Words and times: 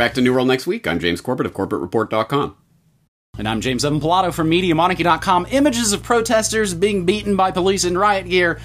back 0.00 0.14
to 0.14 0.22
New 0.22 0.32
World 0.32 0.48
Next 0.48 0.66
Week. 0.66 0.86
I'm 0.86 0.98
James 0.98 1.20
Corbett 1.20 1.44
of 1.44 1.52
CorbettReport.com. 1.52 2.56
And 3.36 3.46
I'm 3.46 3.60
James 3.60 3.84
Evan 3.84 4.00
Pilato 4.00 4.32
from 4.32 4.50
MediaMonarchy.com. 4.50 5.48
Images 5.50 5.92
of 5.92 6.02
protesters 6.02 6.72
being 6.72 7.04
beaten 7.04 7.36
by 7.36 7.50
police 7.50 7.84
in 7.84 7.98
riot 7.98 8.26
gear 8.26 8.58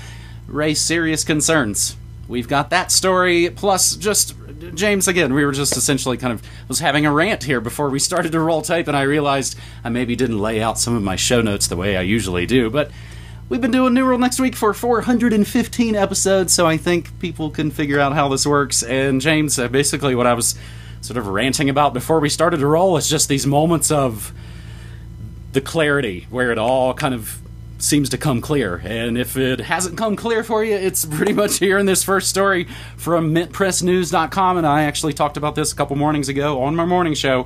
raise 0.48 0.80
serious 0.80 1.26
concerns. 1.26 1.98
We've 2.30 2.48
got 2.48 2.70
that 2.70 2.90
story, 2.90 3.50
plus 3.50 3.98
just 3.98 4.34
James 4.76 5.10
again. 5.10 5.34
We 5.34 5.44
were 5.44 5.52
just 5.52 5.76
essentially 5.76 6.16
kind 6.16 6.32
of 6.32 6.42
was 6.70 6.80
having 6.80 7.06
a 7.06 7.12
rant 7.12 7.44
here 7.44 7.60
before 7.60 7.90
we 7.90 8.00
started 8.00 8.32
to 8.32 8.40
roll 8.40 8.62
tape, 8.62 8.88
and 8.88 8.96
I 8.96 9.02
realized 9.02 9.60
I 9.84 9.90
maybe 9.90 10.16
didn't 10.16 10.40
lay 10.40 10.62
out 10.62 10.80
some 10.80 10.96
of 10.96 11.04
my 11.04 11.18
show 11.18 11.42
notes 11.42 11.68
the 11.68 11.76
way 11.76 11.98
I 11.98 12.02
usually 12.02 12.46
do. 12.46 12.70
But 12.70 12.92
we've 13.50 13.60
been 13.60 13.72
doing 13.72 13.94
New 13.94 14.06
World 14.06 14.22
next 14.22 14.40
week 14.40 14.56
for 14.56 14.74
415 14.74 15.96
episodes, 15.98 16.54
so 16.54 16.66
I 16.66 16.78
think 16.78 17.20
people 17.20 17.50
can 17.50 17.72
figure 17.72 18.00
out 18.00 18.14
how 18.14 18.30
this 18.30 18.48
works. 18.48 18.84
And 18.84 19.20
James, 19.20 19.60
uh, 19.60 19.68
basically, 19.68 20.16
what 20.16 20.28
I 20.28 20.34
was 20.34 20.56
sort 21.06 21.18
of 21.18 21.28
ranting 21.28 21.70
about 21.70 21.94
before 21.94 22.20
we 22.20 22.30
started 22.30 22.58
to 22.58 22.68
roll 22.68 22.98
is 22.98 23.08
just 23.08 23.30
these 23.30 23.46
moments 23.46 23.92
of 23.92 24.34
the 25.54 25.62
clarity 25.62 26.26
where 26.30 26.52
it 26.52 26.58
all 26.58 26.94
kind 26.94 27.14
of 27.14 27.40
seems 27.78 28.10
to 28.10 28.18
come 28.18 28.42
clear. 28.42 28.82
And 28.84 29.18
if 29.18 29.38
it 29.38 29.60
hasn't 29.60 29.98
come 29.98 30.16
clear 30.16 30.44
for 30.44 30.64
you, 30.64 30.76
it's 30.76 31.06
pretty 31.06 31.34
much 31.42 31.60
here 31.60 31.78
in 31.78 31.86
this 31.86 32.04
first 32.04 32.30
story 32.30 32.68
from 32.98 33.34
mintpressnews.com. 33.34 34.58
And 34.58 34.66
I 34.66 34.84
actually 34.84 35.14
talked 35.14 35.38
about 35.38 35.56
this 35.56 35.72
a 35.72 35.76
couple 35.76 35.96
mornings 35.96 36.28
ago 36.28 36.64
on 36.64 36.76
my 36.76 36.86
morning 36.86 37.14
show. 37.14 37.46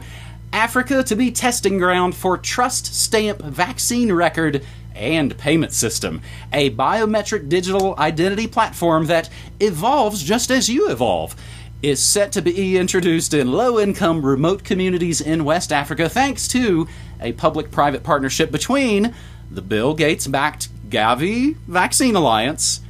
Africa 0.53 1.03
to 1.03 1.15
be 1.15 1.31
testing 1.31 1.77
ground 1.77 2.15
for 2.15 2.37
trust 2.37 2.95
stamp 2.95 3.41
vaccine 3.41 4.11
record 4.11 4.65
and 4.95 5.37
payment 5.37 5.71
system, 5.71 6.21
a 6.51 6.71
biometric 6.71 7.47
digital 7.49 7.95
identity 7.97 8.47
platform 8.47 9.05
that 9.05 9.29
evolves 9.59 10.23
just 10.23 10.49
as 10.49 10.69
you 10.69 10.89
evolve. 10.89 11.35
Is 11.81 12.03
set 12.03 12.33
to 12.33 12.41
be 12.41 12.75
introduced 12.75 13.33
in 13.33 13.53
low 13.53 13.79
income 13.79 14.25
remote 14.25 14.65
communities 14.65 15.21
in 15.21 15.45
West 15.45 15.71
Africa 15.71 16.09
thanks 16.09 16.45
to 16.49 16.89
a 17.21 17.31
public 17.31 17.71
private 17.71 18.03
partnership 18.03 18.51
between 18.51 19.15
the 19.49 19.61
Bill 19.61 19.93
Gates 19.93 20.27
backed 20.27 20.67
Gavi 20.89 21.55
Vaccine 21.67 22.17
Alliance, 22.17 22.81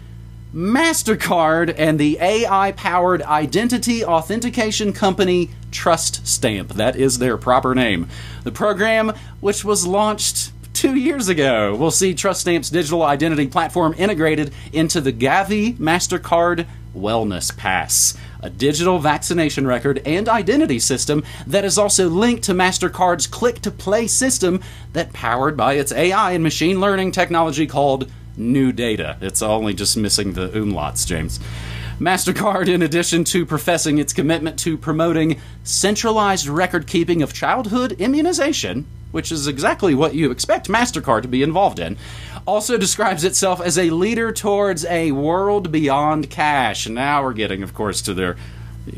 MasterCard, 0.56 1.76
and 1.78 2.00
the 2.00 2.18
AI 2.20 2.72
powered 2.72 3.22
identity 3.22 4.04
authentication 4.04 4.92
company 4.92 5.52
Trust 5.70 6.26
Stamp. 6.26 6.70
That 6.70 6.96
is 6.96 7.20
their 7.20 7.38
proper 7.38 7.76
name. 7.76 8.10
The 8.44 8.52
program, 8.52 9.14
which 9.40 9.64
was 9.64 9.86
launched 9.86 10.52
two 10.74 10.96
years 10.96 11.30
ago, 11.30 11.76
will 11.76 11.92
see 11.92 12.16
Trust 12.16 12.42
Stamp's 12.42 12.72
digital 12.72 13.04
identity 13.04 13.46
platform 13.46 13.94
integrated 14.00 14.52
into 14.74 15.00
the 15.00 15.14
Gavi 15.14 15.76
MasterCard 15.76 16.66
Wellness 16.96 17.56
Pass, 17.56 18.18
a 18.42 18.50
digital 18.50 19.00
vaccination 19.00 19.68
record 19.68 20.02
and 20.06 20.30
identity 20.30 20.80
system 20.80 21.24
that 21.48 21.66
is 21.66 21.78
also 21.78 22.10
linked 22.10 22.44
to 22.44 22.54
MasterCard's 22.54 23.28
Click 23.28 23.60
to 23.62 23.72
Pay 23.72 24.08
system 24.08 24.62
that 24.94 25.14
powered 25.14 25.58
by 25.58 25.74
its 25.74 25.92
AI 25.92 26.32
and 26.32 26.44
machine 26.44 26.80
learning 26.80 27.12
technology 27.12 27.68
called 27.68 28.12
NuData. 28.38 29.22
It's 29.22 29.42
only 29.42 29.74
just 29.74 29.98
missing 29.98 30.34
the 30.34 30.50
umlauts, 30.50 31.06
James. 31.06 31.40
MasterCard, 32.00 32.70
in 32.70 32.82
addition 32.82 33.26
to 33.26 33.46
professing 33.46 33.98
its 33.98 34.14
commitment 34.14 34.58
to 34.60 34.78
promoting 34.78 35.42
centralized 35.66 36.48
record 36.48 36.88
keeping 36.88 37.22
of 37.22 37.34
childhood 37.34 37.92
immunization, 38.00 38.86
which 39.12 39.34
is 39.34 39.48
exactly 39.48 39.94
what 39.94 40.16
you 40.16 40.32
expect 40.32 40.70
MasterCard 40.70 41.24
to 41.24 41.28
be 41.28 41.44
involved 41.44 41.78
in, 41.78 41.98
also 42.48 42.78
describes 42.78 43.26
itself 43.26 43.60
as 43.60 43.78
a 43.78 43.90
leader 43.90 44.32
towards 44.32 44.86
a 44.86 45.12
world 45.12 45.74
beyond 45.74 46.30
cash. 46.30 46.88
Now 46.88 47.22
we're 47.22 47.34
getting, 47.34 47.64
of 47.64 47.74
course, 47.74 48.02
to 48.04 48.14
their 48.14 48.38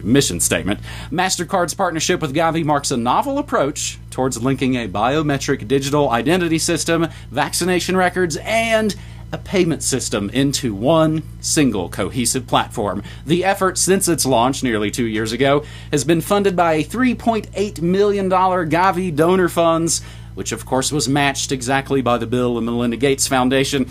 mission 0.03 0.39
statement. 0.39 0.79
MasterCard's 1.09 1.73
partnership 1.73 2.21
with 2.21 2.35
Gavi 2.35 2.63
marks 2.63 2.91
a 2.91 2.97
novel 2.97 3.39
approach 3.39 3.97
towards 4.11 4.41
linking 4.41 4.75
a 4.75 4.87
biometric 4.87 5.67
digital 5.67 6.11
identity 6.11 6.59
system, 6.59 7.07
vaccination 7.31 7.97
records, 7.97 8.37
and 8.37 8.95
a 9.31 9.37
payment 9.37 9.81
system 9.83 10.29
into 10.31 10.73
one 10.73 11.23
single 11.39 11.89
cohesive 11.89 12.47
platform. 12.47 13.03
The 13.25 13.45
effort 13.45 13.77
since 13.77 14.07
its 14.07 14.25
launch 14.25 14.63
nearly 14.63 14.91
two 14.91 15.05
years 15.05 15.31
ago 15.31 15.63
has 15.91 16.03
been 16.03 16.21
funded 16.21 16.55
by 16.55 16.73
a 16.73 16.83
$3.8 16.83 17.81
million 17.81 18.29
Gavi 18.29 19.15
donor 19.15 19.49
funds, 19.49 20.01
which 20.35 20.51
of 20.51 20.65
course 20.65 20.91
was 20.91 21.07
matched 21.07 21.51
exactly 21.51 22.01
by 22.01 22.17
the 22.17 22.27
Bill 22.27 22.57
and 22.57 22.65
Melinda 22.65 22.97
Gates 22.97 23.27
Foundation. 23.27 23.89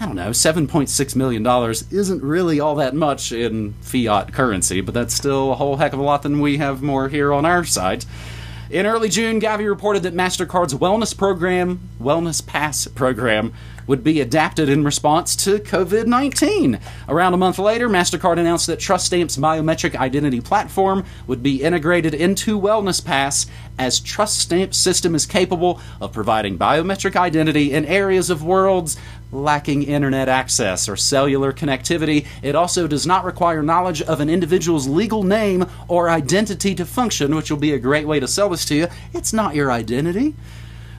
I 0.00 0.06
don't 0.06 0.14
know, 0.14 0.30
$7.6 0.30 1.16
million 1.16 1.44
isn't 1.90 2.22
really 2.22 2.60
all 2.60 2.76
that 2.76 2.94
much 2.94 3.32
in 3.32 3.72
fiat 3.80 4.32
currency, 4.32 4.80
but 4.80 4.94
that's 4.94 5.12
still 5.12 5.50
a 5.50 5.56
whole 5.56 5.76
heck 5.76 5.92
of 5.92 5.98
a 5.98 6.02
lot 6.02 6.22
than 6.22 6.40
we 6.40 6.58
have 6.58 6.82
more 6.82 7.08
here 7.08 7.32
on 7.32 7.44
our 7.44 7.64
side. 7.64 8.04
In 8.70 8.86
early 8.86 9.08
June, 9.08 9.40
Gavi 9.40 9.68
reported 9.68 10.04
that 10.04 10.14
MasterCard's 10.14 10.74
wellness 10.74 11.16
program, 11.16 11.80
Wellness 12.00 12.46
Pass 12.46 12.86
program, 12.86 13.54
would 13.88 14.04
be 14.04 14.20
adapted 14.20 14.68
in 14.68 14.84
response 14.84 15.34
to 15.34 15.58
COVID 15.58 16.06
19. 16.06 16.78
Around 17.08 17.34
a 17.34 17.38
month 17.38 17.58
later, 17.58 17.88
MasterCard 17.88 18.38
announced 18.38 18.68
that 18.68 18.78
Trust 18.78 19.06
Stamp's 19.06 19.36
biometric 19.36 19.96
identity 19.96 20.40
platform 20.40 21.04
would 21.26 21.42
be 21.42 21.62
integrated 21.62 22.14
into 22.14 22.60
Wellness 22.60 23.04
Pass, 23.04 23.46
as 23.78 23.98
Trust 23.98 24.38
Stamp's 24.38 24.76
system 24.76 25.14
is 25.14 25.26
capable 25.26 25.80
of 26.00 26.12
providing 26.12 26.58
biometric 26.58 27.16
identity 27.16 27.72
in 27.72 27.84
areas 27.84 28.30
of 28.30 28.44
worlds 28.44 28.96
lacking 29.32 29.82
internet 29.82 30.28
access 30.28 30.88
or 30.88 30.96
cellular 30.96 31.52
connectivity. 31.52 32.26
It 32.42 32.54
also 32.54 32.86
does 32.86 33.06
not 33.06 33.24
require 33.24 33.62
knowledge 33.62 34.02
of 34.02 34.20
an 34.20 34.30
individual's 34.30 34.88
legal 34.88 35.22
name 35.22 35.66
or 35.86 36.10
identity 36.10 36.74
to 36.74 36.84
function, 36.84 37.34
which 37.34 37.50
will 37.50 37.58
be 37.58 37.72
a 37.72 37.78
great 37.78 38.06
way 38.06 38.20
to 38.20 38.28
sell 38.28 38.48
this 38.48 38.64
to 38.66 38.74
you. 38.74 38.88
It's 39.12 39.32
not 39.32 39.54
your 39.54 39.70
identity. 39.70 40.34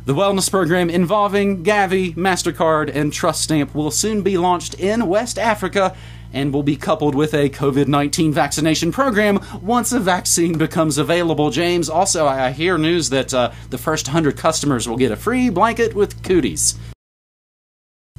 The 0.05 0.13
wellness 0.15 0.49
program 0.49 0.89
involving 0.89 1.63
Gavi, 1.63 2.15
MasterCard, 2.15 2.93
and 2.95 3.11
Trust 3.13 3.41
Stamp 3.41 3.75
will 3.75 3.91
soon 3.91 4.21
be 4.21 4.37
launched 4.37 4.73
in 4.75 5.07
West 5.07 5.37
Africa 5.37 5.95
and 6.33 6.53
will 6.53 6.63
be 6.63 6.75
coupled 6.75 7.15
with 7.15 7.33
a 7.33 7.49
COVID 7.49 7.87
19 7.87 8.31
vaccination 8.31 8.91
program 8.91 9.39
once 9.61 9.91
a 9.91 9.99
vaccine 9.99 10.57
becomes 10.57 10.97
available. 10.97 11.49
James, 11.49 11.89
also, 11.89 12.27
I 12.27 12.51
hear 12.51 12.77
news 12.77 13.09
that 13.09 13.33
uh, 13.33 13.51
the 13.69 13.77
first 13.77 14.07
100 14.07 14.37
customers 14.37 14.87
will 14.87 14.97
get 14.97 15.11
a 15.11 15.15
free 15.15 15.49
blanket 15.49 15.93
with 15.93 16.23
cooties. 16.23 16.77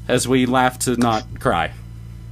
As 0.08 0.26
we 0.26 0.46
laugh 0.46 0.78
to 0.80 0.96
not 0.96 1.24
cry. 1.40 1.72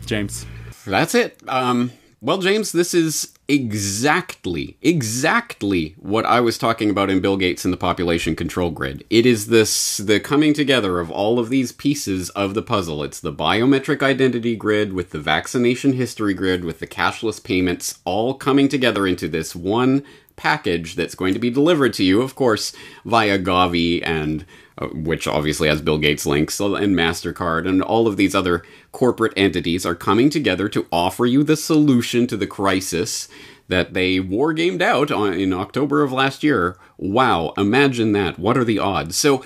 James. 0.04 0.46
That's 0.86 1.14
it. 1.14 1.40
Um, 1.46 1.92
well, 2.20 2.38
James, 2.38 2.72
this 2.72 2.94
is 2.94 3.32
exactly, 3.46 4.76
exactly 4.82 5.94
what 5.98 6.26
I 6.26 6.40
was 6.40 6.58
talking 6.58 6.90
about 6.90 7.10
in 7.10 7.20
Bill 7.20 7.36
Gates 7.36 7.64
and 7.64 7.72
the 7.72 7.78
population 7.78 8.34
control 8.34 8.70
grid. 8.70 9.04
It 9.08 9.24
is 9.24 9.46
this 9.46 9.98
the 9.98 10.18
coming 10.18 10.52
together 10.52 10.98
of 10.98 11.12
all 11.12 11.38
of 11.38 11.48
these 11.48 11.70
pieces 11.70 12.30
of 12.30 12.54
the 12.54 12.62
puzzle. 12.62 13.04
It's 13.04 13.20
the 13.20 13.32
biometric 13.32 14.02
identity 14.02 14.56
grid 14.56 14.92
with 14.92 15.10
the 15.10 15.20
vaccination 15.20 15.92
history 15.92 16.34
grid 16.34 16.64
with 16.64 16.80
the 16.80 16.88
cashless 16.88 17.42
payments 17.42 18.00
all 18.04 18.34
coming 18.34 18.68
together 18.68 19.06
into 19.06 19.28
this 19.28 19.54
one 19.54 20.04
package 20.34 20.96
that's 20.96 21.14
going 21.14 21.34
to 21.34 21.40
be 21.40 21.50
delivered 21.50 21.92
to 21.94 22.04
you, 22.04 22.22
of 22.22 22.34
course, 22.34 22.72
via 23.04 23.38
Gavi 23.38 24.00
and 24.04 24.44
uh, 24.78 24.86
which 24.88 25.26
obviously 25.26 25.68
has 25.68 25.82
Bill 25.82 25.98
Gates 25.98 26.24
links 26.24 26.60
and 26.60 26.94
MasterCard 26.94 27.68
and 27.68 27.82
all 27.82 28.06
of 28.06 28.16
these 28.16 28.34
other 28.34 28.62
corporate 28.98 29.32
entities 29.36 29.86
are 29.86 29.94
coming 29.94 30.28
together 30.28 30.68
to 30.68 30.84
offer 30.90 31.24
you 31.24 31.44
the 31.44 31.56
solution 31.56 32.26
to 32.26 32.36
the 32.36 32.48
crisis 32.48 33.28
that 33.68 33.94
they 33.94 34.18
wargamed 34.18 34.82
out 34.82 35.12
on, 35.12 35.34
in 35.34 35.52
October 35.52 36.02
of 36.02 36.10
last 36.10 36.42
year. 36.42 36.76
Wow, 36.96 37.52
imagine 37.56 38.10
that. 38.14 38.40
What 38.40 38.58
are 38.58 38.64
the 38.64 38.80
odds? 38.80 39.16
So 39.16 39.44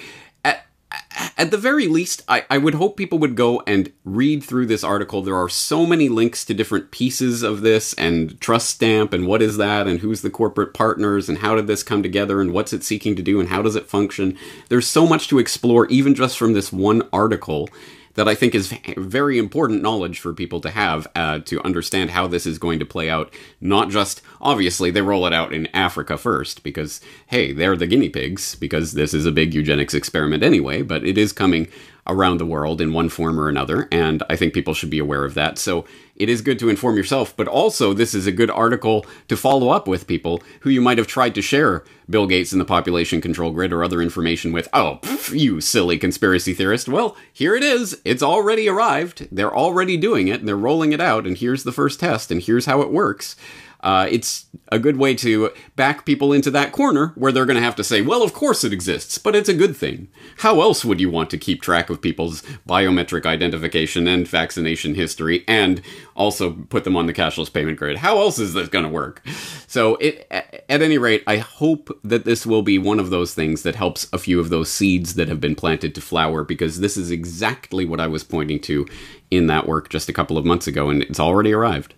at 1.36 1.50
the 1.50 1.58
very 1.58 1.86
least, 1.86 2.22
I, 2.28 2.44
I 2.48 2.56
would 2.56 2.74
hope 2.74 2.96
people 2.96 3.18
would 3.18 3.34
go 3.34 3.62
and 3.66 3.92
read 4.04 4.42
through 4.42 4.66
this 4.66 4.84
article. 4.84 5.20
There 5.20 5.36
are 5.36 5.48
so 5.48 5.84
many 5.84 6.08
links 6.08 6.46
to 6.46 6.54
different 6.54 6.90
pieces 6.90 7.42
of 7.42 7.60
this 7.60 7.92
and 7.94 8.40
trust 8.40 8.70
stamp 8.70 9.12
and 9.12 9.26
what 9.26 9.42
is 9.42 9.58
that 9.58 9.86
and 9.86 10.00
who's 10.00 10.22
the 10.22 10.30
corporate 10.30 10.72
partners 10.72 11.28
and 11.28 11.38
how 11.38 11.56
did 11.56 11.66
this 11.66 11.82
come 11.82 12.02
together 12.02 12.40
and 12.40 12.52
what's 12.52 12.72
it 12.72 12.84
seeking 12.84 13.16
to 13.16 13.22
do 13.22 13.38
and 13.38 13.50
how 13.50 13.60
does 13.60 13.76
it 13.76 13.88
function. 13.88 14.38
There's 14.70 14.86
so 14.86 15.06
much 15.06 15.28
to 15.28 15.38
explore 15.38 15.86
even 15.88 16.14
just 16.14 16.38
from 16.38 16.54
this 16.54 16.72
one 16.72 17.02
article 17.12 17.68
that 18.14 18.28
I 18.28 18.34
think 18.34 18.54
is 18.54 18.74
very 18.96 19.38
important 19.38 19.82
knowledge 19.82 20.20
for 20.20 20.32
people 20.34 20.60
to 20.60 20.70
have 20.70 21.06
uh, 21.14 21.38
to 21.40 21.62
understand 21.64 22.10
how 22.10 22.26
this 22.26 22.46
is 22.46 22.58
going 22.58 22.78
to 22.78 22.84
play 22.84 23.08
out. 23.08 23.32
Not 23.60 23.90
just, 23.90 24.20
obviously, 24.40 24.90
they 24.90 25.02
roll 25.02 25.26
it 25.26 25.32
out 25.32 25.52
in 25.52 25.66
Africa 25.74 26.18
first, 26.18 26.62
because, 26.62 27.00
hey, 27.28 27.52
they're 27.52 27.76
the 27.76 27.86
guinea 27.86 28.10
pigs, 28.10 28.54
because 28.54 28.92
this 28.92 29.14
is 29.14 29.26
a 29.26 29.32
big 29.32 29.54
eugenics 29.54 29.94
experiment 29.94 30.42
anyway, 30.42 30.82
but 30.82 31.04
it 31.04 31.16
is 31.16 31.32
coming 31.32 31.68
around 32.06 32.38
the 32.38 32.46
world 32.46 32.80
in 32.80 32.92
one 32.92 33.08
form 33.08 33.38
or 33.38 33.48
another, 33.48 33.88
and 33.92 34.22
I 34.28 34.36
think 34.36 34.54
people 34.54 34.74
should 34.74 34.90
be 34.90 34.98
aware 34.98 35.24
of 35.24 35.34
that. 35.34 35.56
So 35.56 35.84
it 36.16 36.28
is 36.28 36.42
good 36.42 36.58
to 36.58 36.68
inform 36.68 36.96
yourself, 36.96 37.36
but 37.36 37.48
also 37.48 37.92
this 37.92 38.14
is 38.14 38.26
a 38.26 38.32
good 38.32 38.50
article 38.50 39.06
to 39.28 39.36
follow 39.36 39.70
up 39.70 39.86
with 39.86 40.06
people 40.06 40.42
who 40.60 40.70
you 40.70 40.80
might 40.80 40.98
have 40.98 41.06
tried 41.06 41.34
to 41.36 41.42
share 41.42 41.84
Bill 42.10 42.26
Gates 42.26 42.52
and 42.52 42.60
the 42.60 42.66
population 42.66 43.20
control 43.20 43.52
grid 43.52 43.72
or 43.72 43.84
other 43.84 44.02
information 44.02 44.52
with. 44.52 44.68
Oh, 44.72 44.98
pff, 45.02 45.38
you 45.38 45.60
silly 45.60 45.96
conspiracy 45.96 46.54
theorist. 46.54 46.88
Well, 46.88 47.16
here 47.32 47.54
it 47.54 47.62
is. 47.62 48.00
It's 48.04 48.22
already 48.22 48.68
arrived. 48.68 49.28
They're 49.30 49.54
already 49.54 49.96
doing 49.96 50.28
it, 50.28 50.40
and 50.40 50.48
they're 50.48 50.56
rolling 50.56 50.92
it 50.92 51.00
out, 51.00 51.26
and 51.26 51.38
here's 51.38 51.62
the 51.62 51.72
first 51.72 52.00
test, 52.00 52.30
and 52.30 52.42
here's 52.42 52.66
how 52.66 52.82
it 52.82 52.90
works. 52.90 53.36
Uh, 53.82 54.06
it's 54.10 54.46
a 54.70 54.78
good 54.78 54.96
way 54.96 55.14
to 55.14 55.50
back 55.74 56.06
people 56.06 56.32
into 56.32 56.50
that 56.50 56.72
corner 56.72 57.08
where 57.16 57.32
they're 57.32 57.46
going 57.46 57.56
to 57.56 57.62
have 57.62 57.76
to 57.76 57.84
say, 57.84 58.00
well, 58.00 58.22
of 58.22 58.32
course 58.32 58.62
it 58.62 58.72
exists, 58.72 59.18
but 59.18 59.34
it's 59.34 59.48
a 59.48 59.54
good 59.54 59.76
thing. 59.76 60.08
How 60.38 60.60
else 60.60 60.84
would 60.84 61.00
you 61.00 61.10
want 61.10 61.30
to 61.30 61.38
keep 61.38 61.60
track 61.60 61.90
of 61.90 62.00
people's 62.00 62.42
biometric 62.66 63.26
identification 63.26 64.06
and 64.06 64.26
vaccination 64.26 64.94
history 64.94 65.44
and 65.48 65.82
also 66.14 66.52
put 66.52 66.84
them 66.84 66.96
on 66.96 67.06
the 67.06 67.12
cashless 67.12 67.52
payment 67.52 67.78
grid? 67.78 67.98
How 67.98 68.18
else 68.18 68.38
is 68.38 68.54
this 68.54 68.68
going 68.68 68.84
to 68.84 68.90
work? 68.90 69.26
So, 69.66 69.96
it, 69.96 70.26
at 70.30 70.82
any 70.82 70.98
rate, 70.98 71.24
I 71.26 71.38
hope 71.38 71.90
that 72.04 72.24
this 72.24 72.46
will 72.46 72.62
be 72.62 72.78
one 72.78 73.00
of 73.00 73.10
those 73.10 73.34
things 73.34 73.62
that 73.62 73.74
helps 73.74 74.08
a 74.12 74.18
few 74.18 74.38
of 74.38 74.48
those 74.48 74.70
seeds 74.70 75.14
that 75.14 75.28
have 75.28 75.40
been 75.40 75.54
planted 75.54 75.94
to 75.96 76.00
flower 76.00 76.44
because 76.44 76.80
this 76.80 76.96
is 76.96 77.10
exactly 77.10 77.84
what 77.84 78.00
I 78.00 78.06
was 78.06 78.22
pointing 78.22 78.60
to 78.60 78.86
in 79.30 79.48
that 79.48 79.66
work 79.66 79.88
just 79.88 80.08
a 80.08 80.12
couple 80.12 80.38
of 80.38 80.44
months 80.44 80.66
ago, 80.66 80.88
and 80.88 81.02
it's 81.02 81.20
already 81.20 81.52
arrived 81.52 81.94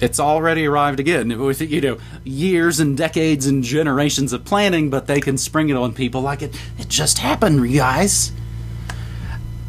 it's 0.00 0.18
already 0.18 0.66
arrived 0.66 1.00
again 1.00 1.38
with 1.38 1.60
you 1.60 1.80
know 1.80 1.98
years 2.24 2.80
and 2.80 2.96
decades 2.96 3.46
and 3.46 3.62
generations 3.62 4.32
of 4.32 4.44
planning 4.44 4.90
but 4.90 5.06
they 5.06 5.20
can 5.20 5.36
spring 5.36 5.68
it 5.68 5.76
on 5.76 5.92
people 5.92 6.20
like 6.20 6.42
it 6.42 6.58
it 6.78 6.88
just 6.88 7.18
happened 7.18 7.68
you 7.70 7.78
guys 7.78 8.32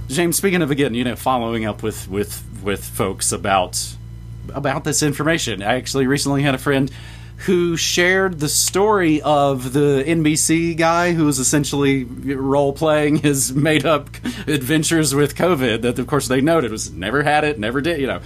james 0.08 0.38
speaking 0.38 0.62
of 0.62 0.72
again 0.72 0.94
you 0.94 1.04
know 1.04 1.16
following 1.16 1.66
up 1.66 1.84
with 1.84 2.08
with 2.10 2.44
with 2.64 2.84
folks 2.84 3.32
about 3.32 3.96
about 4.54 4.84
this 4.84 5.04
information 5.04 5.62
i 5.62 5.76
actually 5.76 6.08
recently 6.08 6.42
had 6.42 6.56
a 6.56 6.60
friend 6.60 6.92
who 7.46 7.76
shared 7.76 8.40
the 8.40 8.48
story 8.48 9.20
of 9.24 9.74
the 9.74 10.04
NBC 10.06 10.78
guy 10.78 11.14
who 11.14 11.26
was 11.26 11.40
essentially 11.40 12.04
role 12.04 12.72
playing 12.72 13.16
his 13.16 13.52
made 13.52 13.84
up 13.84 14.16
adventures 14.48 15.16
with 15.16 15.34
COVID. 15.34 15.82
That, 15.82 15.98
of 15.98 16.06
course, 16.06 16.28
they 16.28 16.40
noted 16.40 16.70
was 16.70 16.92
never 16.92 17.24
had 17.24 17.44
it, 17.44 17.58
never 17.58 17.82
did, 17.82 18.00
you 18.00 18.06
know 18.06 18.22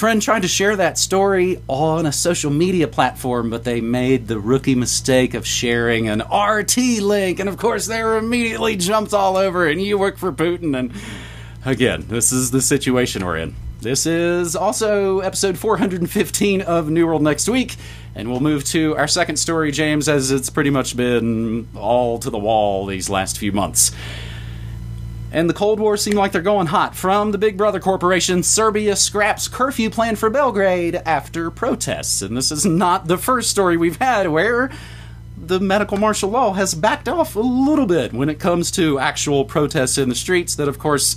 friend 0.00 0.22
tried 0.22 0.40
to 0.40 0.48
share 0.48 0.76
that 0.76 0.96
story 0.96 1.60
on 1.68 2.06
a 2.06 2.10
social 2.10 2.50
media 2.50 2.88
platform, 2.88 3.50
but 3.50 3.64
they 3.64 3.82
made 3.82 4.26
the 4.26 4.40
rookie 4.40 4.74
mistake 4.74 5.34
of 5.34 5.46
sharing 5.46 6.08
an 6.08 6.22
RT 6.22 7.02
link, 7.02 7.38
and 7.38 7.50
of 7.50 7.58
course 7.58 7.84
they 7.84 8.02
were 8.02 8.16
immediately 8.16 8.76
jumped 8.76 9.12
all 9.12 9.36
over. 9.36 9.66
And 9.66 9.82
you 9.82 9.98
work 9.98 10.16
for 10.16 10.32
Putin, 10.32 10.74
and 10.74 10.90
again, 11.66 12.06
this 12.08 12.32
is 12.32 12.50
the 12.50 12.62
situation 12.62 13.26
we're 13.26 13.36
in. 13.36 13.54
This 13.82 14.06
is 14.06 14.56
also 14.56 15.20
episode 15.20 15.58
415 15.58 16.62
of 16.62 16.88
New 16.88 17.06
World 17.06 17.20
Next 17.20 17.46
Week, 17.46 17.76
and 18.14 18.30
we'll 18.30 18.40
move 18.40 18.64
to 18.68 18.96
our 18.96 19.06
second 19.06 19.36
story, 19.36 19.70
James, 19.70 20.08
as 20.08 20.30
it's 20.30 20.48
pretty 20.48 20.70
much 20.70 20.96
been 20.96 21.68
all 21.76 22.18
to 22.20 22.30
the 22.30 22.38
wall 22.38 22.86
these 22.86 23.10
last 23.10 23.36
few 23.36 23.52
months 23.52 23.92
and 25.32 25.48
the 25.48 25.54
Cold 25.54 25.78
War 25.78 25.96
seem 25.96 26.16
like 26.16 26.32
they're 26.32 26.42
going 26.42 26.66
hot. 26.66 26.96
From 26.96 27.30
the 27.30 27.38
Big 27.38 27.56
Brother 27.56 27.80
Corporation, 27.80 28.42
Serbia 28.42 28.96
scraps 28.96 29.48
curfew 29.48 29.90
plan 29.90 30.16
for 30.16 30.30
Belgrade 30.30 30.96
after 31.06 31.50
protests. 31.50 32.22
And 32.22 32.36
this 32.36 32.50
is 32.50 32.66
not 32.66 33.06
the 33.06 33.18
first 33.18 33.50
story 33.50 33.76
we've 33.76 33.98
had 33.98 34.28
where 34.28 34.70
the 35.36 35.60
medical 35.60 35.96
martial 35.96 36.30
law 36.30 36.52
has 36.52 36.74
backed 36.74 37.08
off 37.08 37.36
a 37.36 37.40
little 37.40 37.86
bit 37.86 38.12
when 38.12 38.28
it 38.28 38.38
comes 38.38 38.70
to 38.72 38.98
actual 38.98 39.44
protests 39.44 39.98
in 39.98 40.08
the 40.08 40.14
streets 40.14 40.54
that, 40.56 40.68
of 40.68 40.78
course, 40.78 41.16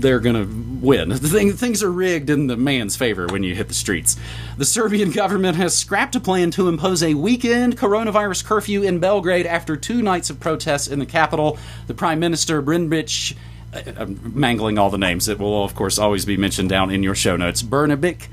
they're 0.00 0.20
going 0.20 0.36
to 0.36 0.86
win. 0.86 1.12
Thing, 1.16 1.52
things 1.52 1.82
are 1.82 1.90
rigged 1.90 2.30
in 2.30 2.46
the 2.46 2.56
man's 2.56 2.96
favor 2.96 3.26
when 3.26 3.42
you 3.42 3.54
hit 3.54 3.68
the 3.68 3.74
streets. 3.74 4.16
The 4.56 4.64
Serbian 4.64 5.10
government 5.10 5.56
has 5.56 5.76
scrapped 5.76 6.14
a 6.16 6.20
plan 6.20 6.50
to 6.52 6.68
impose 6.68 7.02
a 7.02 7.14
weekend 7.14 7.76
coronavirus 7.76 8.44
curfew 8.44 8.82
in 8.82 8.98
Belgrade 9.00 9.46
after 9.46 9.76
two 9.76 10.02
nights 10.02 10.30
of 10.30 10.38
protests 10.40 10.88
in 10.88 10.98
the 10.98 11.06
capital. 11.06 11.58
The 11.86 11.94
Prime 11.94 12.20
Minister, 12.20 12.62
Brnabic, 12.62 13.36
uh, 13.74 13.92
I'm 13.96 14.32
mangling 14.34 14.78
all 14.78 14.90
the 14.90 14.98
names. 14.98 15.28
It 15.28 15.38
will, 15.38 15.64
of 15.64 15.74
course, 15.74 15.98
always 15.98 16.24
be 16.24 16.36
mentioned 16.36 16.68
down 16.68 16.90
in 16.90 17.02
your 17.02 17.14
show 17.14 17.36
notes. 17.36 17.62
Brnabic. 17.62 18.28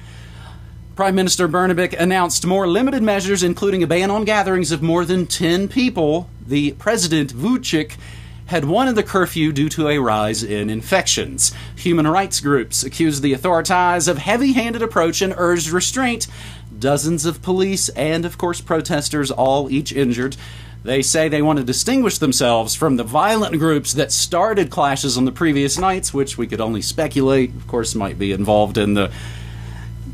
Prime 0.95 1.15
Minister 1.15 1.47
Brnabic 1.47 1.99
announced 1.99 2.45
more 2.45 2.67
limited 2.67 3.01
measures, 3.01 3.41
including 3.41 3.81
a 3.81 3.87
ban 3.87 4.11
on 4.11 4.25
gatherings 4.25 4.71
of 4.71 4.83
more 4.83 5.05
than 5.05 5.25
10 5.25 5.67
people. 5.67 6.29
The 6.45 6.73
President, 6.73 7.33
Vucic, 7.33 7.95
had 8.47 8.65
wanted 8.65 8.95
the 8.95 9.03
curfew 9.03 9.51
due 9.51 9.69
to 9.69 9.87
a 9.87 9.99
rise 9.99 10.43
in 10.43 10.69
infections. 10.69 11.53
Human 11.77 12.07
rights 12.07 12.39
groups 12.39 12.83
accused 12.83 13.23
the 13.23 13.33
authorities 13.33 14.07
of 14.07 14.17
heavy 14.17 14.53
handed 14.53 14.81
approach 14.81 15.21
and 15.21 15.33
urged 15.37 15.69
restraint. 15.69 16.27
Dozens 16.77 17.25
of 17.25 17.41
police 17.41 17.89
and, 17.89 18.25
of 18.25 18.37
course, 18.37 18.61
protesters, 18.61 19.31
all 19.31 19.71
each 19.71 19.91
injured. 19.91 20.35
They 20.83 21.01
say 21.01 21.29
they 21.29 21.41
want 21.41 21.59
to 21.59 21.65
distinguish 21.65 22.17
themselves 22.17 22.75
from 22.75 22.97
the 22.97 23.05
violent 23.05 23.57
groups 23.57 23.93
that 23.93 24.11
started 24.11 24.69
clashes 24.69 25.17
on 25.17 25.23
the 25.23 25.31
previous 25.31 25.77
nights, 25.77 26.13
which 26.13 26.37
we 26.37 26.45
could 26.45 26.59
only 26.59 26.81
speculate, 26.81 27.55
of 27.55 27.67
course, 27.67 27.95
might 27.95 28.19
be 28.19 28.33
involved 28.33 28.77
in 28.77 28.93
the 28.93 29.09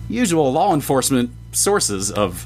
usual 0.08 0.52
law 0.52 0.74
enforcement 0.74 1.31
sources 1.52 2.12
of 2.12 2.46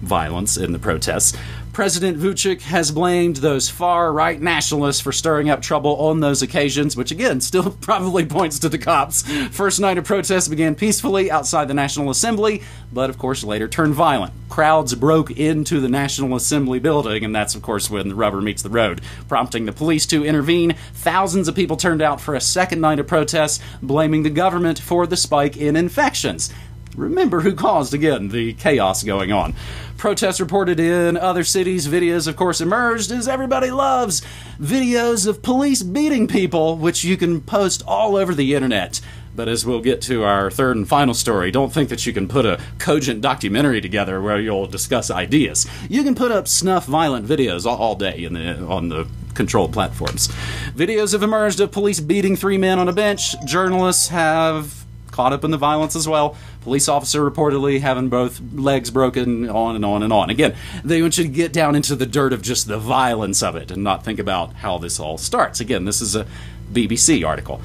violence 0.00 0.56
in 0.56 0.72
the 0.72 0.78
protests. 0.78 1.36
President 1.76 2.16
Vucic 2.16 2.62
has 2.62 2.90
blamed 2.90 3.36
those 3.36 3.68
far 3.68 4.10
right 4.10 4.40
nationalists 4.40 5.02
for 5.02 5.12
stirring 5.12 5.50
up 5.50 5.60
trouble 5.60 5.94
on 5.96 6.20
those 6.20 6.40
occasions, 6.40 6.96
which 6.96 7.10
again 7.10 7.38
still 7.42 7.70
probably 7.82 8.24
points 8.24 8.58
to 8.60 8.70
the 8.70 8.78
cops. 8.78 9.20
First 9.50 9.78
night 9.78 9.98
of 9.98 10.06
protests 10.06 10.48
began 10.48 10.74
peacefully 10.74 11.30
outside 11.30 11.68
the 11.68 11.74
National 11.74 12.08
Assembly, 12.08 12.62
but 12.90 13.10
of 13.10 13.18
course 13.18 13.44
later 13.44 13.68
turned 13.68 13.92
violent. 13.92 14.32
Crowds 14.48 14.94
broke 14.94 15.30
into 15.32 15.78
the 15.78 15.90
National 15.90 16.34
Assembly 16.34 16.78
building, 16.78 17.22
and 17.26 17.36
that's 17.36 17.54
of 17.54 17.60
course 17.60 17.90
when 17.90 18.08
the 18.08 18.14
rubber 18.14 18.40
meets 18.40 18.62
the 18.62 18.70
road, 18.70 19.02
prompting 19.28 19.66
the 19.66 19.72
police 19.72 20.06
to 20.06 20.24
intervene. 20.24 20.76
Thousands 20.94 21.46
of 21.46 21.54
people 21.54 21.76
turned 21.76 22.00
out 22.00 22.22
for 22.22 22.34
a 22.34 22.40
second 22.40 22.80
night 22.80 23.00
of 23.00 23.06
protests, 23.06 23.62
blaming 23.82 24.22
the 24.22 24.30
government 24.30 24.78
for 24.78 25.06
the 25.06 25.14
spike 25.14 25.58
in 25.58 25.76
infections. 25.76 26.50
Remember 26.96 27.40
who 27.40 27.54
caused, 27.54 27.92
again, 27.92 28.28
the 28.28 28.54
chaos 28.54 29.02
going 29.02 29.30
on. 29.30 29.54
Protests 29.98 30.40
reported 30.40 30.80
in 30.80 31.16
other 31.16 31.44
cities. 31.44 31.86
Videos, 31.86 32.26
of 32.26 32.36
course, 32.36 32.60
emerged 32.60 33.12
as 33.12 33.28
everybody 33.28 33.70
loves 33.70 34.22
videos 34.58 35.26
of 35.26 35.42
police 35.42 35.82
beating 35.82 36.26
people, 36.26 36.76
which 36.76 37.04
you 37.04 37.16
can 37.16 37.40
post 37.40 37.82
all 37.86 38.16
over 38.16 38.34
the 38.34 38.54
internet. 38.54 39.00
But 39.34 39.48
as 39.48 39.66
we'll 39.66 39.82
get 39.82 40.00
to 40.02 40.24
our 40.24 40.50
third 40.50 40.76
and 40.76 40.88
final 40.88 41.12
story, 41.12 41.50
don't 41.50 41.70
think 41.72 41.90
that 41.90 42.06
you 42.06 42.14
can 42.14 42.26
put 42.26 42.46
a 42.46 42.58
cogent 42.78 43.20
documentary 43.20 43.82
together 43.82 44.22
where 44.22 44.40
you'll 44.40 44.66
discuss 44.66 45.10
ideas. 45.10 45.66
You 45.90 46.02
can 46.02 46.14
put 46.14 46.32
up 46.32 46.48
snuff 46.48 46.86
violent 46.86 47.26
videos 47.26 47.66
all, 47.66 47.94
day 47.94 48.26
the, 48.26 48.64
on 48.64 48.88
the 48.88 49.06
controlled 49.34 49.74
platforms. 49.74 50.28
Videos 50.74 51.12
have 51.12 51.22
emerged 51.22 51.60
of 51.60 51.70
police 51.70 52.00
beating 52.00 52.34
three 52.34 52.56
men 52.56 52.78
on 52.78 52.88
a 52.88 52.94
bench. 52.94 53.34
Journalists 53.44 54.08
have 54.08 54.85
caught 55.16 55.32
up 55.32 55.44
in 55.44 55.50
the 55.50 55.56
violence 55.56 55.96
as 55.96 56.06
well. 56.06 56.36
Police 56.60 56.88
officer 56.88 57.28
reportedly 57.28 57.80
having 57.80 58.10
both 58.10 58.38
legs 58.52 58.90
broken, 58.90 59.48
on 59.48 59.74
and 59.74 59.84
on 59.84 60.02
and 60.02 60.12
on. 60.12 60.28
Again, 60.28 60.54
they 60.84 61.00
want 61.00 61.16
you 61.16 61.24
to 61.24 61.30
get 61.30 61.54
down 61.54 61.74
into 61.74 61.96
the 61.96 62.04
dirt 62.04 62.34
of 62.34 62.42
just 62.42 62.68
the 62.68 62.78
violence 62.78 63.42
of 63.42 63.56
it 63.56 63.70
and 63.70 63.82
not 63.82 64.04
think 64.04 64.18
about 64.18 64.52
how 64.56 64.76
this 64.76 65.00
all 65.00 65.16
starts. 65.16 65.58
Again, 65.58 65.86
this 65.86 66.02
is 66.02 66.14
a 66.14 66.26
BBC 66.70 67.26
article. 67.26 67.62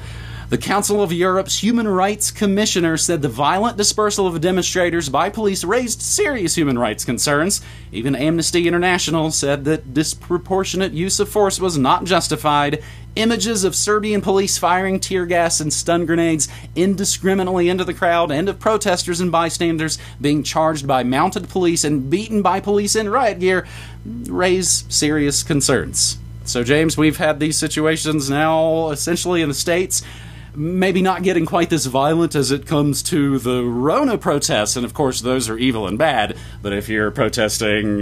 The 0.52 0.58
Council 0.58 1.02
of 1.02 1.14
Europe's 1.14 1.62
Human 1.62 1.88
Rights 1.88 2.30
Commissioner 2.30 2.98
said 2.98 3.22
the 3.22 3.28
violent 3.30 3.78
dispersal 3.78 4.26
of 4.26 4.42
demonstrators 4.42 5.08
by 5.08 5.30
police 5.30 5.64
raised 5.64 6.02
serious 6.02 6.54
human 6.54 6.78
rights 6.78 7.06
concerns. 7.06 7.62
Even 7.90 8.14
Amnesty 8.14 8.68
International 8.68 9.30
said 9.30 9.64
that 9.64 9.94
disproportionate 9.94 10.92
use 10.92 11.18
of 11.20 11.30
force 11.30 11.58
was 11.58 11.78
not 11.78 12.04
justified. 12.04 12.84
Images 13.16 13.64
of 13.64 13.74
Serbian 13.74 14.20
police 14.20 14.58
firing 14.58 15.00
tear 15.00 15.24
gas 15.24 15.58
and 15.58 15.72
stun 15.72 16.04
grenades 16.04 16.50
indiscriminately 16.76 17.70
into 17.70 17.84
the 17.84 17.94
crowd 17.94 18.30
and 18.30 18.46
of 18.50 18.60
protesters 18.60 19.22
and 19.22 19.32
bystanders 19.32 19.96
being 20.20 20.42
charged 20.42 20.86
by 20.86 21.02
mounted 21.02 21.48
police 21.48 21.82
and 21.82 22.10
beaten 22.10 22.42
by 22.42 22.60
police 22.60 22.94
in 22.94 23.08
riot 23.08 23.40
gear 23.40 23.66
raise 24.04 24.84
serious 24.90 25.42
concerns. 25.42 26.18
So, 26.44 26.62
James, 26.62 26.98
we've 26.98 27.16
had 27.16 27.40
these 27.40 27.56
situations 27.56 28.28
now 28.28 28.90
essentially 28.90 29.40
in 29.40 29.48
the 29.48 29.54
States 29.54 30.02
maybe 30.54 31.02
not 31.02 31.22
getting 31.22 31.46
quite 31.46 31.70
this 31.70 31.86
violent 31.86 32.34
as 32.34 32.50
it 32.50 32.66
comes 32.66 33.02
to 33.04 33.38
the 33.38 33.62
Rona 33.62 34.18
protests, 34.18 34.76
and 34.76 34.84
of 34.84 34.94
course 34.94 35.20
those 35.20 35.48
are 35.48 35.58
evil 35.58 35.86
and 35.86 35.98
bad. 35.98 36.36
But 36.60 36.72
if 36.72 36.88
you're 36.88 37.10
protesting 37.10 37.98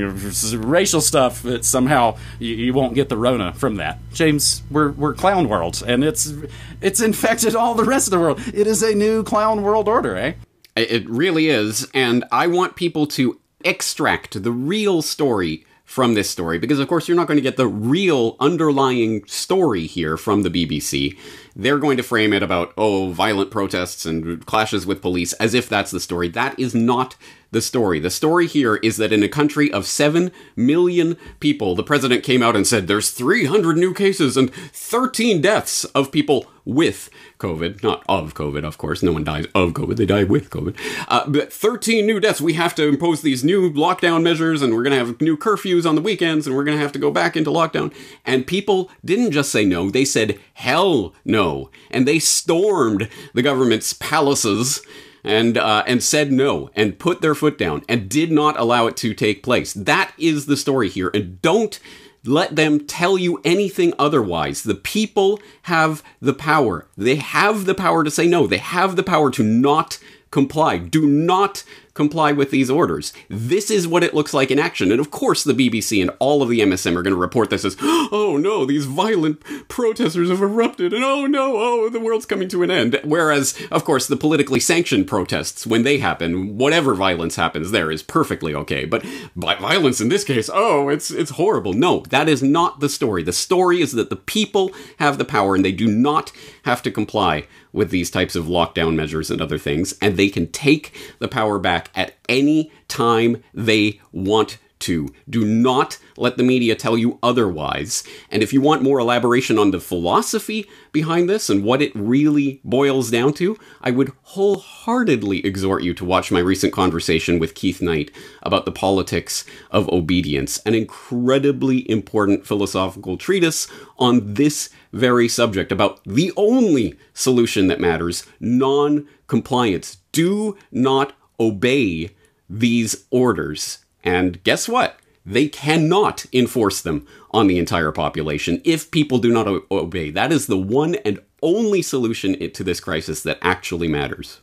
racial 0.61 1.01
stuff, 1.01 1.45
it 1.45 1.65
somehow 1.65 2.19
you, 2.39 2.55
you, 2.55 2.73
won't 2.73 2.95
get 2.95 3.09
the 3.09 3.17
Rona 3.17 3.53
from 3.55 3.77
that. 3.77 3.99
James, 4.13 4.63
we're 4.71 4.91
we're 4.93 5.15
clown 5.15 5.49
world, 5.49 5.83
and 5.87 6.05
it's 6.05 6.33
it's 6.81 7.01
infected 7.01 7.55
all 7.55 7.75
the 7.75 7.85
rest 7.85 8.07
of 8.07 8.13
the 8.13 8.19
world. 8.19 8.41
It 8.53 8.67
is 8.67 8.83
a 8.83 8.95
new 8.95 9.23
clown 9.23 9.63
world 9.63 9.89
order, 9.89 10.17
eh? 10.17 10.35
It 10.77 11.09
really 11.09 11.49
is, 11.49 11.89
and 11.93 12.25
I 12.33 12.47
want 12.47 12.77
people 12.77 13.07
to 13.09 13.39
extract 13.65 14.43
the 14.43 14.53
real 14.53 15.03
story 15.03 15.67
from 15.91 16.15
this 16.15 16.31
story 16.31 16.57
because 16.57 16.79
of 16.79 16.87
course 16.87 17.09
you're 17.09 17.17
not 17.17 17.27
going 17.27 17.37
to 17.37 17.43
get 17.43 17.57
the 17.57 17.67
real 17.67 18.37
underlying 18.39 19.25
story 19.27 19.89
here 19.89 20.17
from 20.17 20.45
the 20.45 20.49
BBC 20.49 21.19
they're 21.55 21.79
going 21.79 21.97
to 21.97 22.03
frame 22.03 22.33
it 22.33 22.43
about, 22.43 22.73
oh, 22.77 23.11
violent 23.11 23.51
protests 23.51 24.07
and 24.07 24.45
clashes 24.47 24.87
with 24.87 25.03
police 25.03 25.33
as 25.35 25.55
if 25.55 25.69
that's 25.69 25.91
the 25.91 26.01
story. 26.01 26.29
That 26.29 26.59
is 26.59 26.75
not 26.75 27.17
the 27.51 27.61
story. 27.61 27.99
The 27.99 28.11
story 28.11 28.47
here 28.47 28.77
is 28.77 28.97
that 28.97 29.13
in 29.13 29.23
a 29.23 29.29
country 29.29 29.73
of 29.73 29.87
7 29.87 30.31
million 30.57 31.17
people, 31.41 31.75
the 31.75 31.83
president 31.83 32.23
came 32.23 32.43
out 32.43 32.57
and 32.57 32.67
said 32.67 32.87
there's 32.87 33.11
300 33.11 33.77
new 33.77 33.93
cases 33.93 34.37
and 34.37 34.53
13 34.53 35.41
deaths 35.41 35.85
of 35.87 36.13
people 36.13 36.47
with 36.65 37.11
COVID, 37.39 37.83
not 37.83 38.05
of 38.09 38.35
COVID, 38.35 38.65
of 38.65 38.79
course. 38.79 39.03
No 39.03 39.13
one 39.13 39.25
dies 39.25 39.47
of 39.55 39.73
COVID, 39.73 39.97
they 39.97 40.07
die 40.07 40.25
with 40.25 40.51
COVID. 40.51 40.77
Uh, 41.09 41.29
but 41.29 41.53
13 41.53 42.07
new 42.07 42.21
deaths. 42.21 42.41
We 42.41 42.53
have 42.53 42.75
to 42.77 42.87
impose 42.87 43.23
these 43.23 43.43
new 43.43 43.73
lockdown 43.73 44.23
measures, 44.23 44.63
and 44.63 44.75
we're 44.75 44.83
going 44.83 44.93
to 44.93 45.05
have 45.05 45.21
new 45.21 45.37
curfews 45.37 45.89
on 45.89 45.95
the 45.95 46.03
weekends, 46.03 46.47
and 46.47 46.55
we're 46.55 46.65
going 46.65 46.77
to 46.77 46.83
have 46.83 46.93
to 46.93 46.99
go 46.99 47.11
back 47.11 47.37
into 47.37 47.51
lockdown. 47.51 47.93
And 48.25 48.47
people 48.47 48.91
didn't 49.05 49.33
just 49.33 49.51
say 49.51 49.65
no, 49.65 49.91
they 49.91 50.05
said 50.05 50.39
hell 50.55 51.15
no. 51.25 51.71
And 51.91 52.07
they 52.07 52.19
stormed 52.19 53.09
the 53.35 53.43
government's 53.43 53.93
palaces 53.95 54.83
and 55.25 55.57
uh, 55.57 55.85
and 55.87 56.03
said 56.03 56.33
no 56.33 56.71
and 56.75 56.99
put 56.99 57.21
their 57.21 57.35
foot 57.35 57.59
down 57.59 57.83
and 57.89 58.09
did 58.09 58.31
not 58.31 58.59
allow 58.59 58.87
it 58.87 58.97
to 58.99 59.15
take 59.15 59.43
place. 59.43 59.73
That 59.73 60.13
is 60.19 60.47
the 60.47 60.57
story 60.57 60.89
here, 60.89 61.11
and 61.15 61.41
don't 61.43 61.79
let 62.25 62.57
them 62.57 62.87
tell 62.87 63.17
you 63.17 63.41
anything 63.45 63.95
otherwise. 63.99 64.63
The 64.63 64.75
people 64.75 65.41
have 65.63 66.03
the 66.21 66.35
power. 66.35 66.87
They 66.97 67.17
have 67.17 67.65
the 67.65 67.75
power 67.75 68.05
to 68.05 68.11
say 68.11 68.27
no. 68.27 68.47
They 68.47 68.59
have 68.59 68.97
the 68.97 69.03
power 69.03 69.31
to 69.31 69.43
not 69.43 69.99
comply. 70.31 70.79
Do 70.79 71.07
not 71.07 71.65
comply 71.95 72.33
with 72.33 72.51
these 72.51 72.71
orders. 72.71 73.13
This 73.29 73.71
is 73.71 73.89
what 73.89 74.05
it 74.05 74.15
looks 74.15 74.33
like 74.33 74.51
in 74.51 74.59
action. 74.59 74.91
And 74.91 75.01
of 75.01 75.11
course, 75.11 75.45
the 75.45 75.53
BBC 75.53 76.01
and 76.01 76.11
all 76.19 76.43
of 76.43 76.49
the 76.49 76.61
MSM 76.61 76.97
are 76.97 77.03
going 77.03 77.15
to 77.15 77.21
report 77.21 77.51
this 77.51 77.65
as, 77.65 77.77
oh 77.81 78.39
no, 78.41 78.65
these 78.65 78.87
violent 78.87 79.41
protesters 79.69 80.31
have 80.31 80.43
erupted, 80.43 80.93
and 80.93 81.05
oh 81.05 81.27
no, 81.27 81.57
oh, 81.57 81.89
the 81.89 82.01
world's 82.01 82.27
coming 82.27 82.49
to 82.49 82.63
an 82.63 82.71
end. 82.71 83.01
Whereas, 83.05 83.61
of 83.71 83.85
course, 83.85 84.07
the 84.07 84.17
politically 84.17 84.61
sanctioned 84.61 85.09
protests, 85.09 85.67
when 85.67 85.83
they 85.83 85.99
happen, 85.99 86.57
whatever 86.59 86.95
violence 86.95 87.37
happens 87.37 87.71
there 87.71 87.91
is 87.91 88.03
perfectly 88.03 88.55
okay. 88.55 88.85
But 88.85 89.05
violence 89.37 90.01
in 90.01 90.09
this 90.09 90.25
case, 90.25 90.51
oh, 90.53 90.89
it's 90.89 91.11
it's 91.11 91.33
horrible. 91.33 91.73
No, 91.73 92.01
that 92.11 92.29
is 92.29 92.43
not 92.43 92.81
the 92.81 92.89
story. 92.89 93.23
The 93.23 93.33
story 93.33 93.81
is 93.81 93.93
that 93.93 94.11
the 94.11 94.17
people 94.17 94.71
have 94.99 95.19
the 95.19 95.25
power 95.25 95.55
and 95.55 95.65
they 95.65 95.73
do 95.73 95.87
not 95.87 96.33
have 96.65 96.83
to 96.83 96.91
comply 96.91 97.47
with 97.73 97.91
these 97.91 98.11
types 98.11 98.35
of 98.35 98.47
lockdown 98.47 98.95
measures 98.95 99.31
and 99.31 99.41
other 99.41 99.59
things, 99.59 99.95
and 100.01 100.17
they 100.17 100.29
can 100.29 100.51
take 100.51 100.93
the 101.19 101.29
power 101.29 101.59
back 101.59 101.80
at 101.95 102.15
any 102.29 102.71
time 102.89 103.43
they 103.55 104.01
want 104.13 104.59
to. 104.81 105.09
Do 105.29 105.45
not 105.45 105.99
let 106.17 106.37
the 106.37 106.43
media 106.43 106.75
tell 106.75 106.99
you 106.99 107.19
otherwise. 107.23 108.03
And 108.31 108.43
if 108.43 108.53
you 108.53 108.61
want 108.61 108.83
more 108.83 108.99
elaboration 108.99 109.59
on 109.59 109.71
the 109.71 109.81
philosophy 109.81 110.67
behind 110.93 111.29
this 111.29 111.49
and 111.49 111.63
what 111.63 111.83
it 111.83 111.93
really 111.95 112.61
boils 112.65 113.11
down 113.11 113.35
to, 113.35 113.59
I 113.81 113.91
would 113.91 114.13
wholeheartedly 114.23 115.45
exhort 115.45 115.83
you 115.83 115.95
to 115.95 116.05
watch 116.05 116.33
my 116.33 116.41
recent 116.41 116.73
conversation 116.73 117.39
with 117.39 117.55
Keith 117.55 117.81
Knight 117.81 118.11
about 118.43 118.65
the 118.65 118.73
politics 118.73 119.45
of 119.71 119.89
obedience, 119.91 120.59
an 120.65 120.75
incredibly 120.75 121.89
important 121.91 122.47
philosophical 122.47 123.17
treatise 123.17 123.69
on 123.99 124.35
this 124.35 124.71
very 124.93 125.29
subject 125.29 125.71
about 125.71 126.03
the 126.05 126.33
only 126.37 126.97
solution 127.15 127.69
that 127.69 127.81
matters 127.81 128.27
non 128.41 129.07
compliance. 129.29 129.99
Do 130.13 130.57
not 130.73 131.13
obey 131.41 132.11
these 132.49 133.05
orders. 133.11 133.79
And 134.05 134.43
guess 134.45 134.69
what? 134.69 134.99
They 135.25 135.49
cannot 135.49 136.27
enforce 136.33 136.81
them 136.81 137.07
on 137.31 137.47
the 137.47 137.59
entire 137.59 137.93
population 137.93 138.61
if 138.65 138.91
people 138.91 139.19
do 139.19 139.33
not 139.33 139.49
o- 139.49 139.65
obey. 139.71 140.11
That 140.11 140.33
is 140.33 140.47
the 140.47 140.59
one 140.59 140.97
and 140.97 141.21
only 141.43 141.83
solution 141.83 142.51
to 142.51 142.65
this 142.65 142.81
crisis 142.81 143.23
that 143.23 143.39
actually 143.43 143.89
matters. 143.89 144.41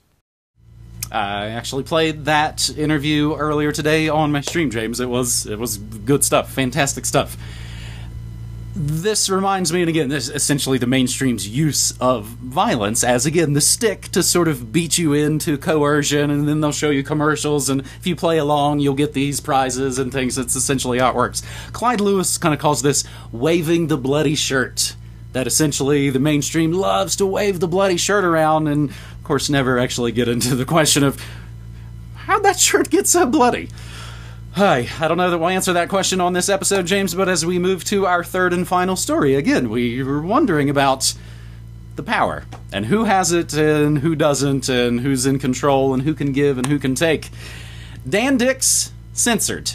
I 1.12 1.48
actually 1.48 1.84
played 1.84 2.26
that 2.26 2.70
interview 2.78 3.36
earlier 3.36 3.72
today 3.72 4.10
on 4.10 4.32
my 4.32 4.42
stream, 4.42 4.70
James. 4.70 5.00
It 5.00 5.10
was 5.10 5.46
it 5.46 5.58
was 5.58 5.78
good 5.78 6.24
stuff, 6.24 6.52
fantastic 6.52 7.06
stuff 7.06 7.38
this 8.80 9.28
reminds 9.28 9.74
me, 9.74 9.82
and 9.82 9.90
again, 9.90 10.10
this 10.10 10.30
is 10.30 10.36
essentially 10.36 10.78
the 10.78 10.86
mainstream's 10.86 11.48
use 11.48 11.98
of 12.00 12.26
violence 12.26 13.04
as, 13.04 13.26
again, 13.26 13.54
the 13.54 13.62
stick 13.62 14.04
to 14.10 14.22
sort 14.22 14.48
of 14.48 14.72
beat 14.72 15.00
you 15.00 15.14
into 15.14 15.58
coercion, 15.58 16.30
and 16.30 16.48
then 16.48 16.62
they'll 16.62 16.72
show 16.72 16.92
you 16.92 17.04
commercials, 17.04 17.70
and 17.70 17.82
if 17.82 18.06
you 18.06 18.16
play 18.16 18.38
along, 18.38 18.80
you'll 18.80 18.94
get 18.94 19.14
these 19.14 19.40
prizes 19.40 19.98
and 19.98 20.12
things. 20.12 20.36
That's 20.36 20.56
essentially 20.56 21.00
how 21.00 21.10
it 21.10 21.16
works. 21.16 21.42
Clyde 21.74 22.00
Lewis 22.02 22.38
kind 22.38 22.54
of 22.54 22.60
calls 22.60 22.84
this 22.84 23.04
waving 23.32 23.88
the 23.88 23.98
bloody 23.98 24.36
shirt. 24.36 24.96
That 25.34 25.48
essentially 25.48 26.10
the 26.10 26.20
mainstream 26.20 26.72
loves 26.72 27.16
to 27.18 27.26
wave 27.26 27.60
the 27.60 27.68
bloody 27.68 27.98
shirt 27.98 28.24
around, 28.24 28.68
and 28.68 28.90
of 28.90 29.24
course, 29.24 29.50
never 29.50 29.80
actually 29.80 30.12
get 30.12 30.28
into 30.28 30.56
the 30.56 30.66
question 30.66 31.04
of 31.04 31.20
how'd 32.16 32.44
that 32.44 32.60
shirt 32.60 32.90
get 32.90 33.08
so 33.08 33.26
bloody? 33.26 33.70
Hi, 34.58 34.90
I 35.00 35.08
don't 35.08 35.18
know 35.18 35.30
that 35.30 35.38
we'll 35.38 35.50
answer 35.50 35.74
that 35.74 35.88
question 35.88 36.20
on 36.20 36.34
this 36.34 36.50
episode, 36.50 36.88
James, 36.88 37.14
but 37.14 37.30
as 37.30 37.46
we 37.46 37.60
move 37.60 37.84
to 37.84 38.08
our 38.08 38.24
third 38.24 38.54
and 38.54 38.68
final 38.68 38.96
story, 38.96 39.36
again, 39.36 39.70
we 39.70 40.02
were 40.02 40.20
wondering 40.20 40.68
about 40.68 41.14
the 41.96 42.02
power 42.02 42.44
and 42.74 42.88
who 42.88 43.04
has 43.04 43.32
it 43.32 43.54
and 43.54 44.00
who 44.00 44.16
doesn't 44.16 44.68
and 44.68 45.02
who's 45.02 45.28
in 45.28 45.38
control 45.38 45.94
and 45.94 46.02
who 46.02 46.16
can 46.16 46.32
give 46.32 46.58
and 46.58 46.66
who 46.66 46.80
can 46.80 46.96
take. 46.96 47.30
Dan 48.10 48.38
Dicks 48.38 48.92
censored. 49.14 49.74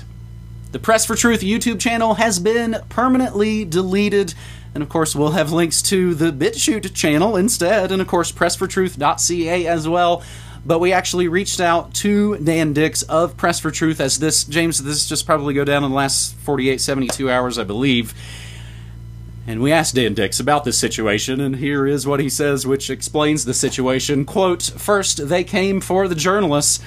The 0.72 0.80
Press 0.80 1.06
for 1.06 1.14
Truth 1.14 1.42
YouTube 1.42 1.78
channel 1.78 2.14
has 2.14 2.40
been 2.40 2.76
permanently 2.88 3.64
deleted. 3.64 4.34
And 4.74 4.82
of 4.82 4.88
course, 4.88 5.14
we'll 5.14 5.30
have 5.30 5.52
links 5.52 5.80
to 5.82 6.12
the 6.12 6.32
BitChute 6.32 6.92
channel 6.92 7.36
instead, 7.36 7.92
and 7.92 8.02
of 8.02 8.08
course, 8.08 8.32
pressfortruth.ca 8.32 9.66
as 9.68 9.86
well 9.86 10.24
but 10.64 10.78
we 10.78 10.92
actually 10.92 11.28
reached 11.28 11.60
out 11.60 11.92
to 11.94 12.36
Dan 12.38 12.72
Dicks 12.72 13.02
of 13.02 13.36
Press 13.36 13.58
for 13.58 13.70
Truth 13.70 14.00
as 14.00 14.18
this, 14.18 14.44
James, 14.44 14.82
this 14.82 15.08
just 15.08 15.26
probably 15.26 15.54
go 15.54 15.64
down 15.64 15.82
in 15.84 15.90
the 15.90 15.96
last 15.96 16.34
48, 16.36 16.80
72 16.80 17.30
hours, 17.30 17.58
I 17.58 17.64
believe. 17.64 18.14
And 19.44 19.60
we 19.60 19.72
asked 19.72 19.96
Dan 19.96 20.14
Dicks 20.14 20.38
about 20.38 20.64
this 20.64 20.78
situation, 20.78 21.40
and 21.40 21.56
here 21.56 21.84
is 21.84 22.06
what 22.06 22.20
he 22.20 22.28
says, 22.28 22.64
which 22.64 22.90
explains 22.90 23.44
the 23.44 23.54
situation. 23.54 24.24
Quote, 24.24 24.62
First, 24.62 25.28
they 25.28 25.42
came 25.42 25.80
for 25.80 26.06
the 26.06 26.14
journalists. 26.14 26.80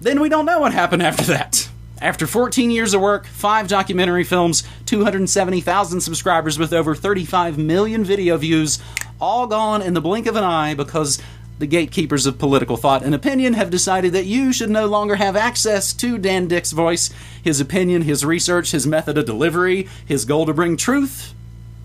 Then 0.00 0.20
we 0.20 0.28
don't 0.28 0.46
know 0.46 0.60
what 0.60 0.72
happened 0.72 1.02
after 1.02 1.24
that. 1.24 1.68
After 2.00 2.26
14 2.26 2.70
years 2.70 2.94
of 2.94 3.00
work, 3.00 3.26
5 3.26 3.66
documentary 3.66 4.24
films, 4.24 4.62
270,000 4.86 6.00
subscribers 6.00 6.58
with 6.58 6.72
over 6.72 6.94
35 6.94 7.58
million 7.58 8.04
video 8.04 8.36
views, 8.36 8.78
all 9.20 9.46
gone 9.46 9.82
in 9.82 9.94
the 9.94 10.00
blink 10.00 10.26
of 10.26 10.36
an 10.36 10.44
eye 10.44 10.74
because 10.74 11.20
the 11.64 11.68
gatekeepers 11.68 12.26
of 12.26 12.38
political 12.38 12.76
thought 12.76 13.02
and 13.02 13.14
opinion 13.14 13.54
have 13.54 13.70
decided 13.70 14.12
that 14.12 14.26
you 14.26 14.52
should 14.52 14.68
no 14.68 14.84
longer 14.84 15.14
have 15.14 15.34
access 15.34 15.94
to 15.94 16.18
Dan 16.18 16.46
Dicks' 16.46 16.72
voice, 16.72 17.08
his 17.42 17.58
opinion, 17.58 18.02
his 18.02 18.22
research, 18.22 18.72
his 18.72 18.86
method 18.86 19.16
of 19.16 19.24
delivery, 19.24 19.88
his 20.04 20.26
goal 20.26 20.44
to 20.44 20.52
bring 20.52 20.76
truth 20.76 21.32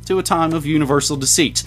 to 0.05 0.19
a 0.19 0.23
time 0.23 0.51
of 0.51 0.65
universal 0.65 1.15
deceit. 1.15 1.63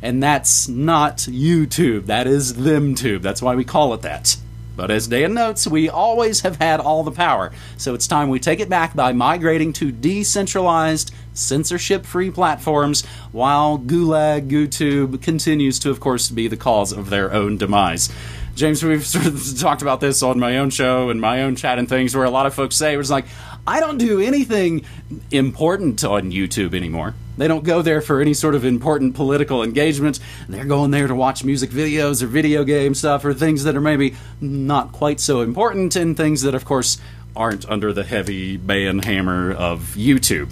And 0.00 0.22
that's 0.22 0.68
not 0.68 1.16
YouTube, 1.18 2.06
that 2.06 2.28
is 2.28 2.52
ThemTube. 2.52 3.22
That's 3.22 3.42
why 3.42 3.56
we 3.56 3.64
call 3.64 3.92
it 3.92 4.02
that. 4.02 4.36
But 4.78 4.92
as 4.92 5.08
Dan 5.08 5.34
notes, 5.34 5.66
we 5.66 5.88
always 5.88 6.42
have 6.42 6.60
had 6.60 6.78
all 6.78 7.02
the 7.02 7.10
power, 7.10 7.50
so 7.76 7.94
it's 7.94 8.06
time 8.06 8.28
we 8.28 8.38
take 8.38 8.60
it 8.60 8.68
back 8.68 8.94
by 8.94 9.12
migrating 9.12 9.72
to 9.72 9.90
decentralized, 9.90 11.12
censorship 11.34 12.06
free 12.06 12.30
platforms, 12.30 13.04
while 13.32 13.76
Gulag 13.76 14.50
YouTube 14.50 15.20
continues 15.20 15.80
to, 15.80 15.90
of 15.90 15.98
course, 15.98 16.30
be 16.30 16.46
the 16.46 16.56
cause 16.56 16.92
of 16.92 17.10
their 17.10 17.32
own 17.32 17.56
demise. 17.56 18.08
James, 18.58 18.82
we've 18.82 19.06
sort 19.06 19.26
of 19.26 19.58
talked 19.60 19.82
about 19.82 20.00
this 20.00 20.20
on 20.20 20.40
my 20.40 20.58
own 20.58 20.70
show 20.70 21.10
and 21.10 21.20
my 21.20 21.42
own 21.42 21.54
chat 21.54 21.78
and 21.78 21.88
things 21.88 22.16
where 22.16 22.24
a 22.24 22.30
lot 22.30 22.44
of 22.44 22.52
folks 22.52 22.74
say, 22.74 22.96
it's 22.96 23.08
like, 23.08 23.26
I 23.68 23.78
don't 23.78 23.98
do 23.98 24.20
anything 24.20 24.84
important 25.30 26.02
on 26.02 26.32
YouTube 26.32 26.74
anymore. 26.74 27.14
They 27.36 27.46
don't 27.46 27.62
go 27.62 27.82
there 27.82 28.00
for 28.00 28.20
any 28.20 28.34
sort 28.34 28.56
of 28.56 28.64
important 28.64 29.14
political 29.14 29.62
engagement. 29.62 30.18
They're 30.48 30.64
going 30.64 30.90
there 30.90 31.06
to 31.06 31.14
watch 31.14 31.44
music 31.44 31.70
videos 31.70 32.20
or 32.20 32.26
video 32.26 32.64
game 32.64 32.96
stuff 32.96 33.24
or 33.24 33.32
things 33.32 33.62
that 33.62 33.76
are 33.76 33.80
maybe 33.80 34.16
not 34.40 34.90
quite 34.90 35.20
so 35.20 35.40
important 35.42 35.94
and 35.94 36.16
things 36.16 36.42
that, 36.42 36.56
of 36.56 36.64
course, 36.64 36.98
aren't 37.36 37.68
under 37.70 37.92
the 37.92 38.02
heavy 38.02 38.56
ban 38.56 38.98
hammer 38.98 39.52
of 39.52 39.94
YouTube. 39.96 40.50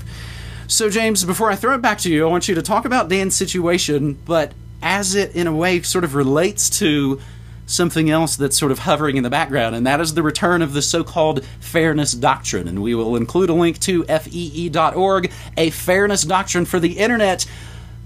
So, 0.68 0.88
James, 0.90 1.24
before 1.24 1.50
I 1.50 1.56
throw 1.56 1.74
it 1.74 1.82
back 1.82 1.98
to 1.98 2.12
you, 2.12 2.24
I 2.24 2.30
want 2.30 2.46
you 2.46 2.54
to 2.54 2.62
talk 2.62 2.84
about 2.84 3.08
Dan's 3.08 3.34
situation, 3.34 4.16
but 4.24 4.52
as 4.80 5.16
it, 5.16 5.34
in 5.34 5.48
a 5.48 5.52
way, 5.52 5.82
sort 5.82 6.04
of 6.04 6.14
relates 6.14 6.70
to 6.78 7.20
something 7.66 8.08
else 8.08 8.36
that's 8.36 8.56
sort 8.56 8.72
of 8.72 8.80
hovering 8.80 9.16
in 9.16 9.24
the 9.24 9.30
background, 9.30 9.74
and 9.74 9.86
that 9.86 10.00
is 10.00 10.14
the 10.14 10.22
return 10.22 10.62
of 10.62 10.72
the 10.72 10.82
so 10.82 11.04
called 11.04 11.44
fairness 11.60 12.12
doctrine. 12.12 12.68
And 12.68 12.82
we 12.82 12.94
will 12.94 13.16
include 13.16 13.50
a 13.50 13.54
link 13.54 13.80
to 13.80 14.04
fee.org. 14.04 15.30
A 15.56 15.70
fairness 15.70 16.22
doctrine 16.22 16.64
for 16.64 16.80
the 16.80 16.98
internet 16.98 17.44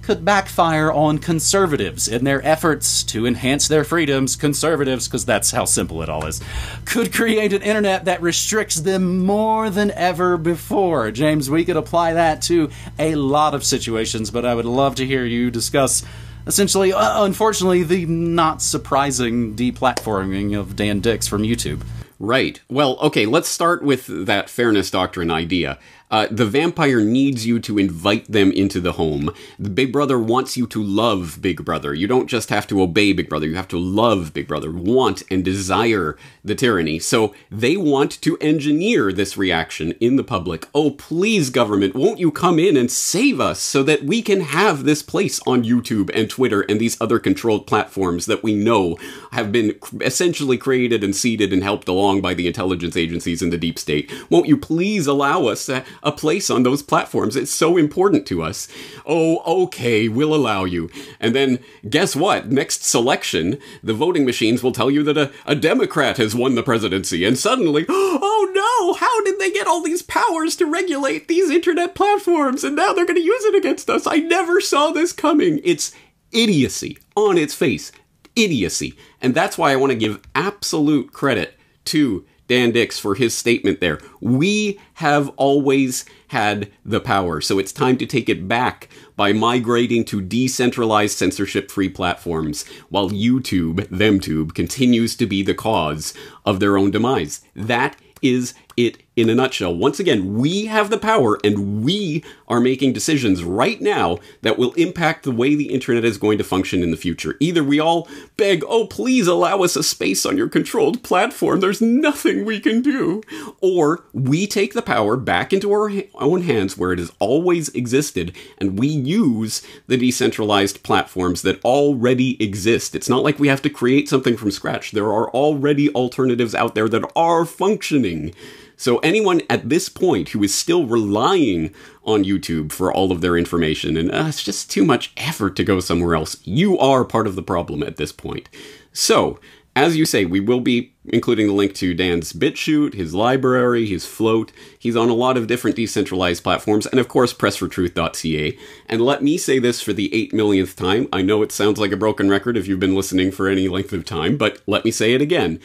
could 0.02 0.25
backfire 0.25 0.90
on 0.90 1.19
conservatives 1.19 2.09
in 2.09 2.25
their 2.25 2.45
efforts 2.45 3.05
to 3.05 3.26
enhance 3.26 3.69
their 3.69 3.85
freedoms. 3.85 4.35
Conservatives, 4.35 5.07
because 5.07 5.25
that's 5.25 5.50
how 5.50 5.64
simple 5.64 6.02
it 6.02 6.09
all 6.09 6.26
is, 6.26 6.40
could 6.85 7.12
create 7.12 7.52
an 7.52 7.62
internet 7.62 8.07
that 8.07 8.23
restricts 8.23 8.81
them 8.81 9.19
more 9.25 9.69
than 9.69 9.90
ever 9.93 10.37
before. 10.37 11.11
James, 11.11 11.50
we 11.50 11.64
could 11.64 11.76
apply 11.76 12.14
that 12.14 12.43
to 12.43 12.71
a 12.99 13.14
lot 13.14 13.55
of 13.55 13.62
situations, 13.62 14.31
but 14.31 14.45
I 14.45 14.55
would 14.55 14.64
love 14.64 14.97
to 14.97 15.07
hear 15.07 15.25
you 15.25 15.50
discuss 15.50 16.02
essentially, 16.47 16.92
uh, 16.92 17.25
unfortunately, 17.25 17.82
the 17.82 18.06
not 18.06 18.62
surprising 18.62 19.54
deplatforming 19.54 20.59
of 20.59 20.76
Dan 20.76 21.00
Dicks 21.00 21.26
from 21.26 21.42
YouTube. 21.42 21.82
Right. 22.18 22.61
Well, 22.68 22.99
okay, 22.99 23.25
let's 23.25 23.49
start 23.49 23.82
with 23.82 24.06
that 24.26 24.50
fairness 24.50 24.90
doctrine 24.90 25.30
idea. 25.30 25.78
Uh, 26.11 26.26
the 26.31 26.47
vampire 26.47 27.00
needs 27.00 27.47
you 27.47 27.61
to 27.61 27.79
invite 27.79 28.31
them 28.31 28.50
into 28.52 28.81
the 28.81 28.93
home. 28.93 29.33
The 29.59 29.71
Big 29.71 29.93
Brother 29.93 30.19
wants 30.19 30.57
you 30.57 30.67
to 30.67 30.83
love 30.83 31.38
Big 31.40 31.64
Brother. 31.64 31.95
You 31.95 32.07
don't 32.07 32.26
just 32.26 32.50
have 32.50 32.67
to 32.69 32.83
obey 32.83 33.12
Big 33.12 33.29
Brother, 33.29 33.47
you 33.47 33.55
have 33.55 33.69
to 33.69 33.79
love 33.79 34.35
Big 34.35 34.49
Brother, 34.49 34.71
want 34.73 35.23
and 35.31 35.45
desire 35.45 36.17
the 36.45 36.55
tyranny. 36.55 36.99
So 36.99 37.35
they 37.50 37.76
want 37.76 38.21
to 38.23 38.37
engineer 38.38 39.12
this 39.12 39.37
reaction 39.37 39.93
in 40.00 40.17
the 40.17 40.25
public. 40.25 40.67
Oh, 40.75 40.90
please, 40.90 41.50
government, 41.50 41.95
won't 41.95 42.19
you 42.19 42.31
come 42.31 42.59
in 42.59 42.76
and 42.76 42.90
save 42.90 43.40
us 43.40 43.61
so 43.61 43.83
that 43.85 44.05
we 44.05 44.23
can 44.23 44.40
have 44.40 44.85
this 44.85 45.02
place 45.02 45.40
on 45.47 45.64
YouTube 45.64 46.11
and 46.12 46.29
Twitter 46.29 46.62
and 46.62 46.81
these 46.81 47.00
other 47.00 47.19
controlled 47.19 47.67
platforms 47.67 48.26
that 48.26 48.43
we 48.43 48.55
know 48.55 48.97
have 49.33 49.52
been 49.52 49.79
essentially 50.00 50.59
created 50.59 51.05
and 51.05 51.14
seeded 51.14 51.52
and 51.52 51.62
helped 51.62 51.88
along 51.88 52.21
by 52.21 52.35
the 52.35 52.47
intelligence 52.47 52.97
agencies 52.97 53.43
in 53.43 53.50
the 53.50 53.59
deep 53.59 53.79
state? 53.79 54.12
Won't 54.29 54.49
you 54.49 54.57
please 54.57 55.07
allow 55.07 55.47
us 55.47 55.67
to 55.67 55.85
a 56.02 56.12
place 56.12 56.50
on 56.50 56.62
those 56.62 56.83
platforms. 56.83 57.37
It's 57.37 57.50
so 57.50 57.76
important 57.76 58.26
to 58.28 58.42
us. 58.42 58.69
Oh, 59.07 59.64
okay, 59.64 60.09
we'll 60.09 60.35
allow 60.35 60.64
you. 60.64 60.90
And 61.19 61.35
then 61.35 61.59
guess 61.88 62.16
what? 62.16 62.50
Next 62.50 62.85
selection, 62.85 63.59
the 63.83 63.95
voting 63.95 64.25
machines 64.25 64.62
will 64.62 64.73
tell 64.73 64.90
you 64.90 65.02
that 65.04 65.19
a, 65.19 65.33
a 65.47 65.54
Democrat 65.54 66.16
has 66.16 66.35
won 66.35 66.54
the 66.54 66.62
presidency. 66.62 67.25
And 67.25 67.38
suddenly, 67.38 67.87
oh 67.88 68.50
no, 68.54 68.95
how 68.95 69.25
did 69.25 69.38
they 69.38 69.50
get 69.50 69.66
all 69.66 69.83
these 69.83 70.02
powers 70.02 70.57
to 70.57 70.66
regulate 70.66 71.28
these 71.28 71.50
internet 71.50 71.95
platforms? 71.95 72.64
And 72.64 72.76
now 72.76 72.92
they're 72.92 73.07
going 73.07 73.16
to 73.16 73.23
use 73.23 73.45
it 73.45 73.54
against 73.54 73.90
us. 73.90 74.07
I 74.07 74.16
never 74.16 74.61
saw 74.61 74.90
this 74.90 75.12
coming. 75.12 75.61
It's 75.64 75.92
idiocy 76.33 76.99
on 77.16 77.38
its 77.38 77.54
face. 77.54 77.92
Idiocy. 78.37 78.97
And 79.21 79.35
that's 79.35 79.59
why 79.59 79.73
I 79.73 79.76
want 79.76 79.90
to 79.92 79.99
give 79.99 80.21
absolute 80.35 81.12
credit 81.12 81.59
to 81.87 82.25
Dan 82.50 82.73
Dicks 82.73 82.99
for 82.99 83.14
his 83.14 83.33
statement 83.33 83.80
there. 83.80 84.00
We 84.21 84.80
have 84.95 85.28
always 85.37 86.04
had 86.28 86.69
the 86.85 86.99
power, 86.99 87.40
so 87.40 87.61
it's 87.61 87.71
time 87.71 87.97
to 87.99 88.07
take 88.07 88.28
it 88.28 88.49
back 88.49 88.88
by 89.14 89.33
migrating 89.33 90.04
to 90.07 90.21
decentralized 90.21 91.16
censorship 91.16 91.71
free 91.71 91.88
platforms, 91.88 92.66
while 92.88 93.11
YouTube, 93.11 93.87
ThemTube, 93.87 94.52
continues 94.52 95.14
to 95.14 95.26
be 95.26 95.45
the 95.45 95.54
cause 95.54 96.12
of 96.45 96.59
their 96.59 96.76
own 96.76 96.90
demise. 96.90 97.42
That 97.54 97.97
is 98.21 98.52
it 98.76 98.99
in 99.21 99.31
a 99.31 99.35
nutshell. 99.35 99.75
Once 99.75 100.00
again, 100.00 100.39
we 100.39 100.67
have 100.67 100.91
the 100.91 100.99
power 100.99 101.39
and 101.45 101.85
we 101.85 102.25
are 102.49 102.61
making 102.61 102.93
decisions 102.93 103.45
right 103.45 103.81
now 103.81 104.19
that 104.43 104.59
will 104.59 104.73
impact 104.73 105.25
the 105.25 105.31
way 105.31 105.55
the 105.55 105.73
internet 105.73 106.05
is 106.05 106.19
going 106.19 106.39
to 106.39 106.45
function 106.45 106.83
in 106.83 106.91
the 106.91 106.97
future. 106.97 107.37
Either 107.41 107.62
we 107.62 107.79
all 107.79 108.09
beg, 108.37 108.65
oh, 108.67 108.87
please 108.87 109.27
allow 109.27 109.59
us 109.62 109.77
a 109.77 109.83
space 109.83 110.25
on 110.25 110.37
your 110.37 110.49
controlled 110.49 111.03
platform, 111.03 111.61
there's 111.61 111.81
nothing 111.81 112.45
we 112.45 112.59
can 112.61 112.83
do, 112.83 113.23
or 113.61 114.05
we 114.12 114.47
take 114.47 114.73
the 114.73 114.83
power 114.83 115.17
back 115.17 115.53
into 115.53 115.73
our 115.73 115.91
own 116.15 116.43
hands 116.43 116.77
where 116.77 116.93
it 116.93 116.99
has 116.99 117.12
always 117.19 117.69
existed 117.71 118.35
and 118.59 118.79
we 118.79 118.89
use 118.89 119.62
the 119.87 119.97
decentralized 119.97 120.83
platforms 120.83 121.43
that 121.43 121.62
already 121.65 122.43
exist. 122.43 122.95
It's 122.95 123.09
not 123.09 123.23
like 123.23 123.39
we 123.39 123.49
have 123.49 123.62
to 123.62 123.71
create 123.71 124.09
something 124.09 124.37
from 124.37 124.50
scratch. 124.50 124.93
There 124.93 125.12
are 125.12 125.31
already 125.31 125.93
alternatives 125.95 126.55
out 126.55 126.75
there 126.75 126.89
that 126.89 127.11
are 127.15 127.45
functioning. 127.45 128.35
So 128.80 128.96
anyone 129.00 129.42
at 129.50 129.68
this 129.68 129.90
point 129.90 130.30
who 130.30 130.42
is 130.42 130.54
still 130.54 130.87
relying 130.87 131.75
on 132.02 132.25
YouTube 132.25 132.72
for 132.72 132.90
all 132.90 133.12
of 133.12 133.20
their 133.20 133.37
information, 133.37 133.94
and 133.94 134.10
uh, 134.10 134.25
it's 134.28 134.42
just 134.42 134.70
too 134.70 134.87
much 134.87 135.12
effort 135.18 135.54
to 135.56 135.64
go 135.64 135.80
somewhere 135.80 136.14
else, 136.14 136.38
you 136.44 136.78
are 136.78 137.04
part 137.04 137.26
of 137.26 137.37
the 137.37 137.42
problem 137.42 137.82
at 137.82 137.99
this 137.99 138.10
point. 138.10 138.49
So, 138.90 139.38
as 139.76 139.99
you 139.99 140.06
say, 140.06 140.25
we 140.25 140.40
will 140.40 140.60
be 140.60 140.94
including 141.04 141.46
the 141.46 141.52
link 141.52 141.75
to 141.75 141.92
Dan's 141.92 142.32
BitChute, 142.32 142.94
his 142.94 143.12
LBRY, 143.12 143.87
his 143.87 144.06
Flote. 144.06 144.50
He's 144.78 144.96
on 144.96 145.10
a 145.10 145.14
lot 145.14 145.37
of 145.37 145.46
different 145.46 145.76
decentralized 145.76 146.42
platforms, 146.42 146.87
and 146.87 146.99
of 146.99 147.06
course, 147.06 147.34
pressfortruth.ca. 147.34 148.58
And 148.88 149.02
let 149.02 149.22
me 149.22 149.37
say 149.37 149.58
this 149.58 149.82
for 149.82 149.92
the 149.92 150.12
eight 150.14 150.32
millionth 150.32 150.75
time. 150.75 151.06
I 151.12 151.20
know 151.20 151.42
it 151.42 151.52
sounds 151.52 151.78
like 151.78 151.92
a 151.92 151.99
broken 151.99 152.30
record 152.30 152.56
if 152.56 152.66
you've 152.66 152.80
been 152.80 152.97
listening 152.97 153.30
for 153.30 153.47
any 153.47 153.69
length 153.69 153.93
of 153.93 154.06
time, 154.06 154.38
but 154.38 154.62
let 154.66 154.86
me 154.86 154.90
say 154.90 155.12
it 155.12 155.21
again 155.21 155.60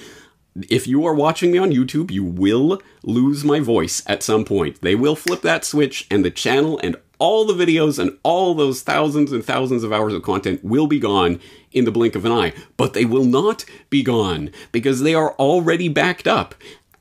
if 0.69 0.87
you 0.87 1.05
are 1.05 1.13
watching 1.13 1.51
me 1.51 1.57
on 1.57 1.71
YouTube, 1.71 2.11
you 2.11 2.23
will 2.23 2.81
lose 3.03 3.43
my 3.43 3.59
voice 3.59 4.01
at 4.07 4.23
some 4.23 4.45
point. 4.45 4.81
They 4.81 4.95
will 4.95 5.15
flip 5.15 5.41
that 5.41 5.65
switch, 5.65 6.07
and 6.09 6.23
the 6.23 6.31
channel 6.31 6.79
and 6.81 6.95
all 7.17 7.45
the 7.45 7.53
videos 7.53 7.97
and 7.99 8.17
all 8.23 8.53
those 8.53 8.81
thousands 8.81 9.31
and 9.31 9.43
thousands 9.43 9.83
of 9.83 9.93
hours 9.93 10.13
of 10.13 10.23
content 10.23 10.63
will 10.63 10.87
be 10.87 10.99
gone 10.99 11.39
in 11.71 11.85
the 11.85 11.91
blink 11.91 12.15
of 12.15 12.25
an 12.25 12.31
eye. 12.31 12.53
But 12.77 12.93
they 12.93 13.05
will 13.05 13.25
not 13.25 13.65
be 13.89 14.03
gone 14.03 14.51
because 14.71 15.01
they 15.01 15.13
are 15.13 15.33
already 15.33 15.89
backed 15.89 16.27
up. 16.27 16.55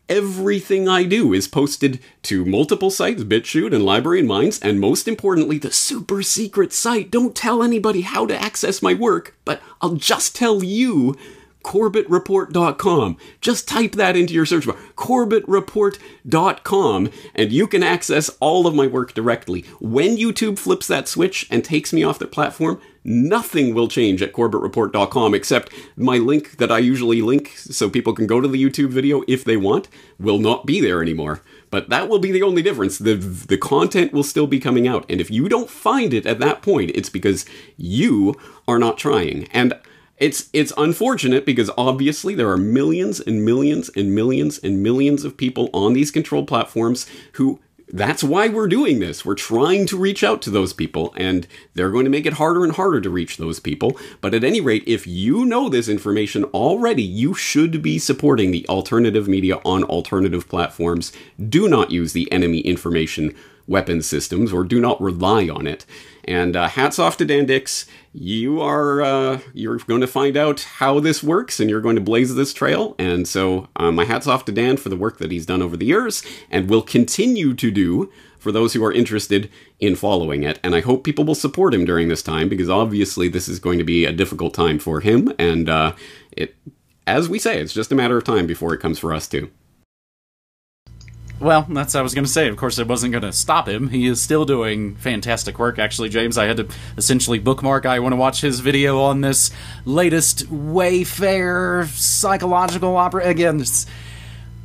Everything 0.09 0.87
I 0.87 1.05
do 1.05 1.33
is 1.33 1.49
posted 1.49 1.99
to 2.25 2.45
multiple 2.45 2.91
sites, 2.91 3.25
BitChute 3.25 3.75
and 3.75 3.85
LBRY 3.85 4.19
and 4.19 4.29
Minds, 4.29 4.61
and 4.61 4.79
most 4.79 5.09
importantly, 5.09 5.59
the 5.59 5.73
super 5.73 6.23
secret 6.23 6.75
site. 6.75 7.11
Don't 7.11 7.35
tell 7.35 7.63
anybody 7.63 8.03
how 8.03 8.27
to 8.27 8.41
access 8.41 8.83
my 8.83 8.93
work, 8.93 9.35
but 9.47 9.63
I'll 9.81 9.95
just 9.95 10.37
tell 10.37 10.63
you 10.63 11.17
corbettreport.com. 11.65 13.17
Just 13.41 13.67
type 13.67 13.93
that 13.93 14.17
into 14.17 14.35
your 14.35 14.47
search 14.47 14.67
bar, 14.67 14.77
corbettreport.com, 14.97 17.11
and 17.35 17.53
you 17.53 17.67
can 17.67 17.83
access 17.83 18.31
all 18.41 18.69
of 18.69 18.75
my 18.75 18.87
work 18.87 19.15
directly. 19.15 19.63
When 19.81 20.17
YouTube 20.17 20.59
flips 20.59 20.87
that 20.87 21.09
switch 21.09 21.49
and 21.51 21.65
takes 21.65 21.93
me 21.93 22.05
off 22.05 22.21
the 22.21 22.27
platform, 22.27 22.81
nothing 23.05 23.75
will 23.75 23.89
change 23.89 24.23
at 24.23 24.33
corbettreport.com 24.33 25.35
except 25.35 25.73
my 25.97 26.19
link 26.19 26.59
that 26.59 26.73
I 26.73 26.79
usually 26.79 27.21
link 27.21 27.53
so 27.57 27.91
people 27.91 28.15
can 28.15 28.27
go 28.27 28.41
to 28.41 28.49
the 28.49 28.63
YouTube 28.63 28.91
video 28.91 29.23
if 29.29 29.45
they 29.45 29.57
want 29.57 29.89
will 30.19 30.39
not 30.39 30.67
be 30.67 30.81
there 30.81 31.03
anymore. 31.03 31.43
But 31.71 31.89
that 31.89 32.09
will 32.09 32.21
be 32.21 32.31
the 32.31 32.43
only 32.43 32.63
difference. 32.63 32.99
The 32.99 33.15
the 33.15 33.59
content 33.59 34.13
will 34.13 34.23
still 34.23 34.47
be 34.47 34.61
coming 34.61 34.87
out. 34.87 35.05
And 35.09 35.21
if 35.21 35.31
you 35.31 35.49
don't 35.49 35.69
find 35.69 36.15
it 36.15 36.25
at 36.25 36.39
that 36.39 36.63
point, 36.63 36.93
it's 36.95 37.11
because 37.11 37.45
you 37.77 38.37
are 38.69 38.79
not 38.79 38.97
trying. 38.97 39.49
And 39.53 39.75
it's 40.25 40.49
it's 40.55 40.73
unfortunate 40.79 41.45
because 41.45 41.71
obviously 41.77 42.35
there 42.35 42.49
are 42.49 42.57
millions 42.57 43.21
and 43.21 43.45
millions 43.45 43.91
and 43.91 44.15
millions 44.15 44.59
and 44.59 44.83
millions 44.83 45.23
of 45.23 45.37
people 45.37 45.69
on 45.75 45.93
these 45.93 46.11
controlled 46.11 46.49
platforms 46.49 47.07
who 47.33 47.61
that's 47.93 48.25
why 48.25 48.49
we're 48.49 48.67
doing 48.67 49.01
this. 49.01 49.27
We're 49.27 49.35
trying 49.35 49.85
to 49.87 49.99
reach 49.99 50.25
out 50.25 50.41
to 50.43 50.51
those 50.51 50.73
people, 50.73 51.13
and 51.19 51.47
they're 51.75 51.91
going 51.91 52.07
to 52.07 52.11
make 52.11 52.25
it 52.25 52.33
harder 52.33 52.65
and 52.65 52.73
harder 52.73 53.03
to 53.03 53.11
reach 53.11 53.37
those 53.37 53.61
people. 53.61 53.99
But 54.23 54.33
at 54.33 54.43
any 54.43 54.63
rate, 54.63 54.83
if 54.87 55.07
you 55.07 55.45
know 55.45 55.69
this 55.69 55.89
information 55.91 56.45
already, 56.45 57.03
you 57.03 57.35
should 57.35 57.83
be 57.83 57.99
supporting 57.99 58.51
the 58.51 58.67
alternative 58.69 59.29
media 59.29 59.61
on 59.67 59.85
alternative 59.85 60.49
platforms. 60.49 61.13
Do 61.51 61.69
not 61.69 61.91
use 61.91 62.15
the 62.15 62.33
enemy 62.33 62.61
information 62.61 63.35
weapons 63.67 64.07
systems 64.07 64.53
or 64.55 64.65
do 64.65 64.81
not 64.81 65.01
rely 65.01 65.49
on 65.49 65.67
it. 65.67 65.85
And 66.27 66.57
uh, 66.57 66.69
hats 66.69 66.99
off 66.99 67.17
to 67.19 67.25
Dan 67.25 67.47
Dicks. 67.47 67.87
You 68.13 68.61
are 68.61 69.03
uh, 69.03 69.41
you're 69.53 69.79
going 69.79 70.01
to 70.01 70.07
find 70.07 70.37
out 70.37 70.61
how 70.61 71.01
this 71.01 71.23
works, 71.23 71.61
and 71.61 71.69
you're 71.69 71.81
going 71.81 71.97
to 71.97 72.03
blaze 72.03 72.35
this 72.35 72.53
trail. 72.53 72.95
And 72.99 73.27
so, 73.29 73.69
uh, 73.77 73.91
my 73.93 74.05
hats 74.05 74.27
off 74.27 74.45
to 74.47 74.53
Dan 74.53 74.77
for 74.77 74.89
the 74.89 74.97
work 74.97 75.19
that 75.19 75.31
he's 75.31 75.47
done 75.47 75.63
over 75.63 75.77
the 75.77 75.87
years, 75.87 76.23
and 76.51 76.71
will 76.71 76.83
continue 76.83 77.55
to 77.55 77.71
do 77.71 78.11
for 78.39 78.53
those 78.53 78.75
who 78.75 78.85
are 78.85 78.93
interested 78.93 79.51
in 79.81 79.97
following 79.97 80.43
it. 80.43 80.61
And 80.63 80.75
I 80.75 80.81
hope 80.81 81.03
people 81.03 81.25
will 81.25 81.35
support 81.35 81.73
him 81.73 81.87
during 81.87 82.09
this 82.09 82.23
time 82.23 82.49
because 82.49 82.69
obviously 82.69 83.29
this 83.29 83.49
is 83.49 83.59
going 83.59 83.79
to 83.79 83.85
be 83.85 84.05
a 84.05 84.13
difficult 84.13 84.53
time 84.53 84.79
for 84.79 85.01
him. 85.01 85.33
And 85.39 85.69
uh, 85.69 85.95
it, 86.31 86.55
as 87.07 87.29
we 87.29 87.39
say, 87.39 87.59
it's 87.59 87.73
just 87.73 87.91
a 87.91 87.95
matter 87.95 88.19
of 88.19 88.25
time 88.25 88.47
before 88.47 88.75
it 88.75 88.81
comes 88.81 88.99
for 88.99 89.15
us 89.15 89.27
too. 89.27 89.51
Well, 91.45 91.67
that's 91.69 91.95
I 91.95 92.01
was 92.01 92.15
going 92.15 92.25
to 92.25 92.31
say. 92.31 92.49
Of 92.49 92.57
course, 92.57 92.79
I 92.79 92.85
wasn't 92.85 93.13
going 93.13 93.21
to 93.21 93.31
stop 93.31 93.69
him. 93.69 93.89
He 93.91 94.07
is 94.07 94.19
still 94.19 94.47
doing 94.47 94.97
fantastic 94.97 95.59
work. 95.59 95.79
Actually, 95.79 96.09
James, 96.09 96.39
I 96.39 96.47
had 96.47 96.57
to 96.57 96.69
essentially 96.97 97.39
bookmark. 97.39 97.85
I 97.85 97.99
want 97.99 98.15
to 98.15 98.17
watch 98.17 98.41
his 98.41 98.61
video 98.61 99.03
on 99.03 99.21
this 99.21 99.51
latest 99.85 100.51
Wayfair 100.51 101.87
psychological 101.89 102.97
opera. 102.97 103.27
Again, 103.27 103.63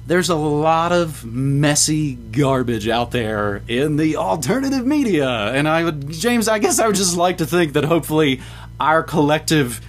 there's 0.08 0.30
a 0.30 0.36
lot 0.36 0.94
of 0.94 1.26
messy 1.26 2.16
garbage 2.16 2.88
out 2.88 3.12
there 3.12 3.62
in 3.68 3.98
the 3.98 4.16
alternative 4.16 4.86
media. 4.86 5.28
And 5.28 5.68
I 5.68 5.84
would, 5.84 6.10
James, 6.10 6.48
I 6.48 6.60
guess 6.60 6.80
I 6.80 6.88
would 6.88 6.96
just 6.96 7.18
like 7.18 7.40
to 7.40 7.46
think 7.46 7.74
that 7.74 7.84
hopefully 7.84 8.40
our 8.80 9.04
collective 9.04 9.82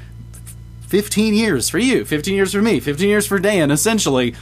15 0.88 1.34
years 1.34 1.70
for 1.70 1.78
you, 1.78 2.04
15 2.04 2.34
years 2.34 2.52
for 2.52 2.60
me, 2.60 2.80
15 2.80 3.08
years 3.08 3.24
for 3.24 3.38
Dan, 3.38 3.70
essentially 3.70 4.34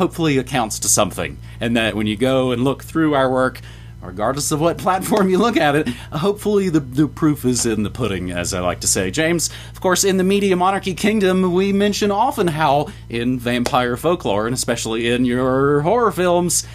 hopefully 0.00 0.38
accounts 0.38 0.78
to 0.78 0.88
something. 0.88 1.36
And 1.60 1.76
that 1.76 1.94
when 1.94 2.06
you 2.06 2.16
go 2.16 2.52
and 2.52 2.64
look 2.64 2.82
through 2.82 3.14
our 3.14 3.30
work, 3.30 3.60
regardless 4.00 4.50
of 4.50 4.58
what 4.58 4.78
platform 4.86 5.28
you 5.28 5.36
look 5.36 5.58
at 5.58 5.76
it, 5.76 5.88
hopefully 5.88 6.70
the, 6.70 6.80
the 6.80 7.06
proof 7.06 7.44
is 7.44 7.66
in 7.66 7.82
the 7.82 7.90
pudding, 7.90 8.30
as 8.30 8.54
I 8.54 8.60
like 8.60 8.80
to 8.80 8.86
say. 8.86 9.10
James, 9.10 9.50
of 9.70 9.82
course, 9.82 10.02
in 10.02 10.16
the 10.16 10.24
Media 10.24 10.56
Monarchy 10.56 10.94
Kingdom, 10.94 11.52
we 11.52 11.74
mention 11.74 12.10
often 12.10 12.46
how 12.46 12.88
in 13.10 13.38
vampire 13.38 13.94
folklore, 13.98 14.46
and 14.46 14.54
especially 14.54 15.06
in 15.06 15.26
your 15.26 15.82
horror 15.82 16.12
films, 16.12 16.66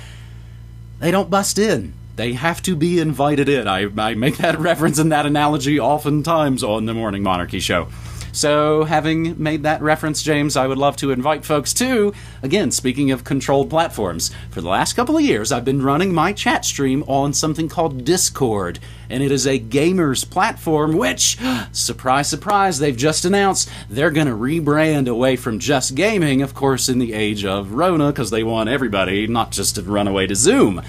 they 1.00 1.10
don't 1.10 1.32
bust 1.32 1.58
in. 1.58 1.96
they 2.16 2.34
have 2.34 2.62
to 2.62 2.76
be 2.76 3.00
invited 3.00 3.50
in. 3.50 3.68
I, 3.68 3.88
I 3.98 4.14
make 4.14 4.38
that 4.38 4.60
reference 4.70 5.00
and 5.00 5.12
that 5.12 5.26
analogy 5.26 5.80
oftentimes 5.80 6.64
on 6.64 6.86
the 6.86 6.94
Morning 6.94 7.24
Monarchy 7.24 7.60
show. 7.60 7.88
So, 8.36 8.84
having 8.84 9.42
made 9.42 9.64
that 9.64 9.82
reference, 9.82 10.22
James, 10.22 10.58
I 10.58 10.68
would 10.68 10.78
love 10.78 10.98
to 10.98 11.12
invite 11.12 11.46
folks 11.46 11.74
to, 11.76 12.14
again, 12.44 12.70
speaking 12.70 13.12
of 13.12 13.24
controlled 13.24 13.70
platforms, 13.70 14.30
for 14.52 14.60
the 14.60 14.68
last 14.68 14.92
couple 14.92 15.16
of 15.16 15.24
years, 15.24 15.54
I've 15.54 15.64
been 15.64 15.82
running 15.82 16.14
my 16.14 16.34
chat 16.34 16.66
stream 16.66 17.06
on 17.08 17.32
something 17.32 17.70
called 17.70 18.04
Discord, 18.04 18.80
and 19.10 19.24
it 19.24 19.32
is 19.32 19.48
a 19.48 19.58
gamers 19.58 20.30
platform 20.30 20.98
which, 20.98 21.38
surprise, 21.72 22.28
surprise, 22.28 22.78
they've 22.78 22.98
just 22.98 23.24
announced 23.24 23.70
they're 23.90 24.12
going 24.12 24.28
to 24.28 24.34
rebrand 24.34 25.08
away 25.08 25.38
from 25.38 25.58
just 25.58 25.96
gaming, 25.96 26.42
of 26.42 26.54
course, 26.54 26.90
in 26.90 27.00
the 27.00 27.14
age 27.14 27.46
of 27.46 27.72
Rona, 27.72 28.08
because 28.08 28.32
they 28.32 28.44
want 28.44 28.68
everybody 28.68 29.28
not 29.28 29.52
just 29.52 29.76
to 29.76 29.82
run 29.82 30.10
away 30.10 30.28
to 30.28 30.36
Zoom. 30.36 30.82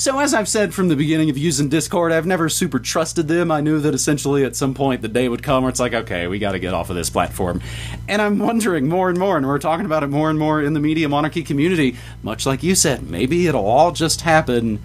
So, 0.00 0.18
as 0.18 0.32
I've 0.32 0.48
said 0.48 0.72
from 0.72 0.88
the 0.88 0.96
beginning 0.96 1.28
of 1.28 1.36
using 1.36 1.68
Discord, 1.68 2.10
I've 2.10 2.24
never 2.24 2.48
super 2.48 2.78
trusted 2.78 3.28
them. 3.28 3.50
I 3.50 3.60
knew 3.60 3.80
that 3.80 3.92
essentially 3.92 4.44
at 4.44 4.56
some 4.56 4.72
point 4.72 5.02
the 5.02 5.08
day 5.08 5.28
would 5.28 5.42
come 5.42 5.62
where 5.62 5.68
it's 5.68 5.78
like, 5.78 5.92
okay, 5.92 6.26
we 6.26 6.38
got 6.38 6.52
to 6.52 6.58
get 6.58 6.72
off 6.72 6.88
of 6.88 6.96
this 6.96 7.10
platform. 7.10 7.60
And 8.08 8.22
I'm 8.22 8.38
wondering 8.38 8.88
more 8.88 9.10
and 9.10 9.18
more, 9.18 9.36
and 9.36 9.46
we're 9.46 9.58
talking 9.58 9.84
about 9.84 10.02
it 10.02 10.06
more 10.06 10.30
and 10.30 10.38
more 10.38 10.62
in 10.62 10.72
the 10.72 10.80
Media 10.80 11.06
Monarchy 11.06 11.42
community, 11.42 11.98
much 12.22 12.46
like 12.46 12.62
you 12.62 12.74
said, 12.74 13.10
maybe 13.10 13.46
it'll 13.46 13.66
all 13.66 13.92
just 13.92 14.22
happen 14.22 14.80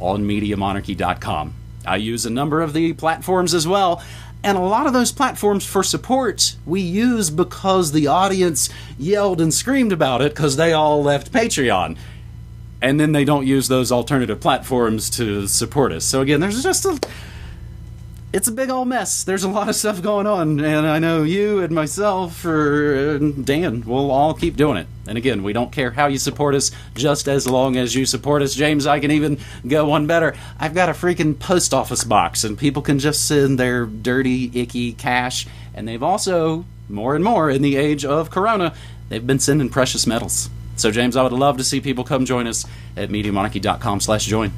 on 0.00 0.24
MediaMonarchy.com. 0.24 1.52
I 1.84 1.96
use 1.96 2.24
a 2.24 2.30
number 2.30 2.62
of 2.62 2.72
the 2.72 2.94
platforms 2.94 3.52
as 3.52 3.68
well. 3.68 4.02
And 4.42 4.56
a 4.56 4.62
lot 4.62 4.86
of 4.86 4.94
those 4.94 5.12
platforms 5.12 5.66
for 5.66 5.82
support 5.82 6.56
we 6.64 6.80
use 6.80 7.28
because 7.28 7.92
the 7.92 8.06
audience 8.06 8.70
yelled 8.96 9.42
and 9.42 9.52
screamed 9.52 9.92
about 9.92 10.22
it 10.22 10.32
because 10.32 10.56
they 10.56 10.72
all 10.72 11.02
left 11.02 11.30
Patreon 11.30 11.98
and 12.80 13.00
then 13.00 13.12
they 13.12 13.24
don't 13.24 13.46
use 13.46 13.68
those 13.68 13.90
alternative 13.90 14.40
platforms 14.40 15.10
to 15.10 15.46
support 15.46 15.92
us. 15.92 16.04
So 16.04 16.20
again, 16.20 16.40
there's 16.40 16.62
just 16.62 16.84
a 16.84 16.98
it's 18.32 18.48
a 18.48 18.52
big 18.52 18.68
old 18.68 18.86
mess. 18.88 19.24
There's 19.24 19.44
a 19.44 19.48
lot 19.48 19.70
of 19.70 19.74
stuff 19.74 20.02
going 20.02 20.26
on, 20.26 20.60
and 20.60 20.86
I 20.86 20.98
know 20.98 21.22
you 21.22 21.62
and 21.62 21.72
myself 21.72 22.44
or 22.44 23.16
uh, 23.16 23.42
Dan 23.42 23.82
will 23.86 24.10
all 24.10 24.34
keep 24.34 24.56
doing 24.56 24.76
it. 24.76 24.86
And 25.06 25.16
again, 25.16 25.42
we 25.42 25.54
don't 25.54 25.72
care 25.72 25.90
how 25.92 26.08
you 26.08 26.18
support 26.18 26.54
us, 26.54 26.70
just 26.94 27.28
as 27.28 27.46
long 27.48 27.78
as 27.78 27.94
you 27.94 28.04
support 28.04 28.42
us. 28.42 28.54
James, 28.54 28.86
I 28.86 29.00
can 29.00 29.10
even 29.10 29.38
go 29.66 29.86
one 29.86 30.06
better. 30.06 30.34
I've 30.58 30.74
got 30.74 30.90
a 30.90 30.92
freaking 30.92 31.38
post 31.38 31.72
office 31.72 32.04
box, 32.04 32.44
and 32.44 32.58
people 32.58 32.82
can 32.82 32.98
just 32.98 33.26
send 33.26 33.58
their 33.58 33.86
dirty, 33.86 34.50
icky 34.60 34.92
cash. 34.92 35.46
And 35.72 35.88
they've 35.88 36.02
also, 36.02 36.66
more 36.90 37.14
and 37.14 37.24
more 37.24 37.48
in 37.48 37.62
the 37.62 37.76
age 37.76 38.04
of 38.04 38.30
Corona, 38.30 38.74
they've 39.08 39.26
been 39.26 39.38
sending 39.38 39.70
precious 39.70 40.06
metals. 40.06 40.50
So, 40.76 40.90
James, 40.90 41.16
I 41.16 41.22
would 41.22 41.32
love 41.32 41.56
to 41.56 41.64
see 41.64 41.80
people 41.80 42.04
come 42.04 42.24
join 42.24 42.46
us 42.46 42.64
at 42.96 43.08
MediaMonarchy.com 43.08 44.00
slash 44.00 44.26
join. 44.26 44.52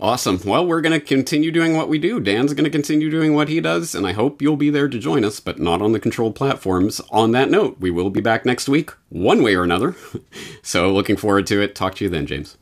Awesome. 0.00 0.40
Well, 0.44 0.66
we're 0.66 0.80
going 0.80 0.98
to 0.98 1.04
continue 1.04 1.52
doing 1.52 1.76
what 1.76 1.88
we 1.88 1.96
do. 1.96 2.18
Dan's 2.18 2.54
going 2.54 2.64
to 2.64 2.70
continue 2.70 3.08
doing 3.08 3.34
what 3.34 3.48
he 3.48 3.60
does, 3.60 3.94
and 3.94 4.04
I 4.04 4.12
hope 4.12 4.42
you'll 4.42 4.56
be 4.56 4.68
there 4.68 4.88
to 4.88 4.98
join 4.98 5.24
us, 5.24 5.38
but 5.38 5.60
not 5.60 5.80
on 5.80 5.92
the 5.92 6.00
controlled 6.00 6.34
platforms. 6.34 7.00
On 7.10 7.30
that 7.30 7.50
note, 7.50 7.76
we 7.78 7.92
will 7.92 8.10
be 8.10 8.20
back 8.20 8.44
next 8.44 8.68
week, 8.68 8.90
one 9.10 9.44
way 9.44 9.54
or 9.54 9.62
another. 9.62 9.94
so, 10.62 10.92
looking 10.92 11.16
forward 11.16 11.46
to 11.46 11.62
it. 11.62 11.76
Talk 11.76 11.94
to 11.96 12.04
you 12.04 12.10
then, 12.10 12.26
James. 12.26 12.58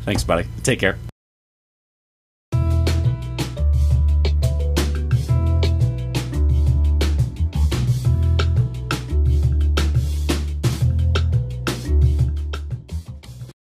Thanks, 0.00 0.24
buddy. 0.24 0.48
Take 0.64 0.80
care. 0.80 0.98